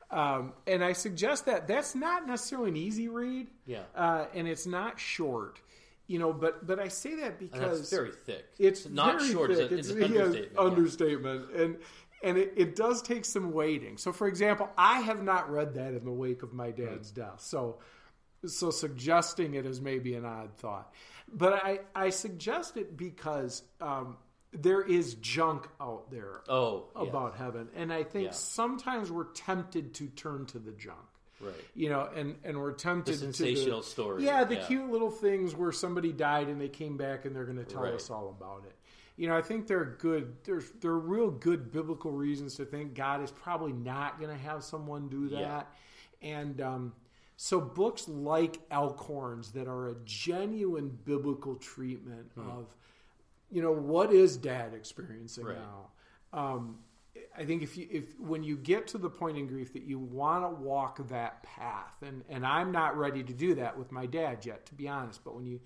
Um, 0.09 0.53
and 0.67 0.83
I 0.83 0.93
suggest 0.93 1.45
that 1.45 1.67
that's 1.67 1.95
not 1.95 2.27
necessarily 2.27 2.69
an 2.69 2.75
easy 2.77 3.07
read. 3.07 3.47
Yeah. 3.65 3.83
Uh, 3.95 4.25
and 4.33 4.47
it's 4.47 4.65
not 4.65 4.99
short. 4.99 5.61
You 6.07 6.19
know, 6.19 6.33
but 6.33 6.67
but 6.67 6.79
I 6.79 6.89
say 6.89 7.15
that 7.15 7.39
because 7.39 7.79
that's 7.79 7.89
very 7.89 8.11
thick. 8.11 8.45
it's 8.59 8.89
not 8.89 9.19
very 9.19 9.31
short. 9.31 9.55
Thick. 9.55 9.71
It's, 9.71 9.89
It's, 9.89 9.89
an 9.91 9.99
yeah, 9.99 10.05
understatement. 10.23 10.51
yeah. 10.53 10.61
understatement. 10.61 11.51
And 11.51 11.77
and 12.23 12.37
it, 12.37 12.53
it 12.55 12.75
does 12.75 13.01
take 13.01 13.25
some 13.25 13.51
waiting. 13.51 13.97
So, 13.97 14.11
for 14.11 14.27
example, 14.27 14.69
I 14.77 14.99
have 14.99 15.23
not 15.23 15.49
read 15.49 15.73
that 15.75 15.93
in 15.93 16.03
the 16.05 16.11
wake 16.11 16.43
of 16.43 16.53
my 16.53 16.71
dad's 16.71 17.11
death. 17.11 17.41
So, 17.41 17.79
so 18.45 18.69
suggesting 18.69 19.53
it 19.55 19.65
is 19.65 19.81
maybe 19.81 20.13
an 20.15 20.25
odd 20.25 20.55
thought. 20.57 20.93
But 21.33 21.53
I 21.53 21.79
I 21.95 22.09
suggest 22.09 22.77
it 22.77 22.97
because 22.97 23.63
um, 23.79 24.17
there 24.53 24.81
is 24.81 25.13
junk 25.15 25.67
out 25.79 26.11
there 26.11 26.41
Oh, 26.49 26.87
yeah. 26.95 27.03
about 27.07 27.35
heaven, 27.37 27.69
and 27.75 27.91
I 27.93 28.03
think 28.03 28.25
Yeah. 28.25 28.31
sometimes 28.31 29.11
we're 29.11 29.31
tempted 29.31 29.93
to 29.95 30.07
turn 30.07 30.45
to 30.47 30.59
the 30.59 30.71
junk 30.73 30.99
right. 31.39 31.53
you 31.73 31.89
know, 31.89 32.09
and 32.13 32.35
and 32.43 32.59
we're 32.59 32.73
tempted 32.73 33.15
The 33.15 33.27
to 33.27 33.33
sensational 33.33 33.79
the, 33.81 33.87
story, 33.87 34.25
Yeah, 34.25 34.43
the 34.43 34.55
yeah. 34.55 34.65
cute 34.67 34.89
little 34.91 35.09
things 35.11 35.55
where 35.55 35.71
somebody 35.71 36.11
died 36.11 36.47
and 36.49 36.59
they 36.59 36.67
came 36.69 36.97
back 36.97 37.23
and 37.25 37.33
they're 37.35 37.45
going 37.45 37.57
to 37.57 37.63
tell 37.65 37.83
Right. 37.83 37.93
us 37.93 38.09
all 38.09 38.29
about 38.29 38.65
it. 38.65 38.75
You 39.15 39.27
know, 39.27 39.37
I 39.37 39.41
think 39.41 39.67
there 39.67 39.79
are 39.79 39.95
good. 39.99 40.35
There's 40.43 40.69
there 40.81 40.91
are 40.91 40.99
real 40.99 41.29
good 41.31 41.71
biblical 41.71 42.11
reasons 42.11 42.55
to 42.55 42.65
think 42.65 42.93
God 42.93 43.21
is 43.23 43.31
probably 43.31 43.71
not 43.73 44.19
going 44.19 44.35
to 44.35 44.43
have 44.43 44.63
someone 44.63 45.07
do 45.09 45.29
that, 45.29 45.67
and 46.21 46.59
um, 46.59 46.93
so 47.43 47.59
books 47.59 48.07
like 48.07 48.59
Alcorn's 48.71 49.51
that 49.53 49.67
are 49.67 49.87
a 49.87 49.95
genuine 50.05 50.95
biblical 51.05 51.55
treatment 51.55 52.29
of, 52.37 52.75
you 53.49 53.63
know, 53.63 53.71
what 53.71 54.13
is 54.13 54.37
Dad 54.37 54.75
experiencing 54.75 55.45
Right. 55.45 55.57
now. 55.57 56.39
Um, 56.39 56.77
I 57.35 57.43
think 57.43 57.63
if 57.63 57.75
you 57.77 57.87
if 57.89 58.19
when 58.19 58.43
you 58.43 58.55
get 58.55 58.85
to 58.89 58.99
the 58.99 59.09
point 59.09 59.39
in 59.39 59.47
grief 59.47 59.73
that 59.73 59.81
you 59.81 59.97
want 59.97 60.45
to 60.45 60.49
walk 60.49 61.07
that 61.07 61.41
path, 61.41 61.95
and 62.03 62.23
and 62.29 62.45
I'm 62.45 62.71
not 62.71 62.95
ready 62.95 63.23
to 63.23 63.33
do 63.33 63.55
that 63.55 63.75
with 63.75 63.91
my 63.91 64.05
dad 64.05 64.45
yet, 64.45 64.67
to 64.67 64.75
be 64.75 64.87
honest. 64.87 65.23
But 65.23 65.35
when 65.35 65.47
you 65.47 65.59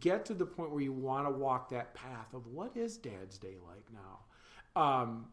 get 0.00 0.26
to 0.26 0.34
the 0.34 0.44
point 0.44 0.72
where 0.72 0.82
you 0.82 0.92
want 0.92 1.26
to 1.26 1.30
walk 1.30 1.70
that 1.70 1.94
path 1.94 2.34
of 2.34 2.48
what 2.48 2.76
is 2.76 2.98
Dad's 2.98 3.38
day 3.38 3.56
like 3.66 3.86
now, 3.94 4.80
um, 4.80 5.28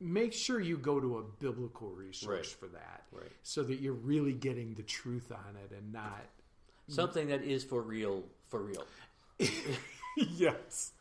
make 0.00 0.32
sure 0.32 0.58
you 0.60 0.76
go 0.78 0.98
to 1.00 1.18
a 1.18 1.22
biblical 1.22 1.90
resource 1.90 2.28
Right. 2.28 2.46
for 2.46 2.66
that, 2.68 3.04
Right. 3.12 3.30
so 3.42 3.62
that 3.62 3.76
you're 3.80 3.92
really 3.92 4.32
getting 4.32 4.74
the 4.74 4.82
truth 4.82 5.30
on 5.30 5.56
it 5.56 5.72
and 5.76 5.92
not. 5.92 6.26
Something 6.88 7.28
that 7.28 7.42
is 7.42 7.62
for 7.62 7.82
real, 7.82 8.24
for 8.48 8.62
real. 8.62 8.84
yes, 10.16 10.92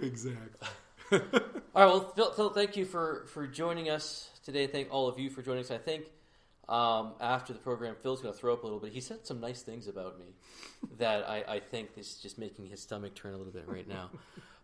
exactly. 0.00 0.68
All 1.12 1.18
right. 1.20 1.60
Well, 1.74 2.08
Phil, 2.14 2.32
Phil, 2.32 2.50
thank 2.50 2.76
you 2.76 2.84
for 2.84 3.26
for 3.28 3.46
joining 3.46 3.90
us 3.90 4.30
today. 4.44 4.66
Thank 4.66 4.88
all 4.90 5.08
of 5.08 5.18
you 5.18 5.28
for 5.28 5.42
joining 5.42 5.60
us. 5.62 5.70
I 5.70 5.78
think 5.78 6.04
um, 6.68 7.12
after 7.20 7.52
the 7.52 7.58
program, 7.58 7.96
Phil's 8.02 8.22
going 8.22 8.32
to 8.32 8.38
throw 8.38 8.52
up 8.54 8.62
a 8.62 8.66
little 8.66 8.78
bit. 8.78 8.92
He 8.92 9.00
said 9.00 9.26
some 9.26 9.40
nice 9.40 9.62
things 9.62 9.88
about 9.88 10.18
me 10.18 10.26
that 10.98 11.28
I, 11.28 11.44
I 11.56 11.60
think 11.60 11.90
is 11.96 12.14
just 12.14 12.38
making 12.38 12.66
his 12.66 12.80
stomach 12.80 13.14
turn 13.14 13.34
a 13.34 13.36
little 13.36 13.52
bit 13.52 13.64
right 13.66 13.86
now. 13.88 14.10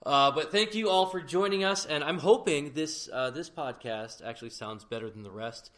Uh, 0.08 0.30
but 0.30 0.50
thank 0.50 0.74
you 0.74 0.88
all 0.88 1.04
for 1.04 1.20
joining 1.20 1.64
us, 1.64 1.84
and 1.84 2.02
I'm 2.02 2.18
hoping 2.18 2.72
this 2.72 3.10
uh, 3.12 3.28
this 3.28 3.50
podcast 3.50 4.24
actually 4.24 4.48
sounds 4.48 4.86
better 4.86 5.10
than 5.10 5.22
the 5.22 5.30
rest. 5.30 5.70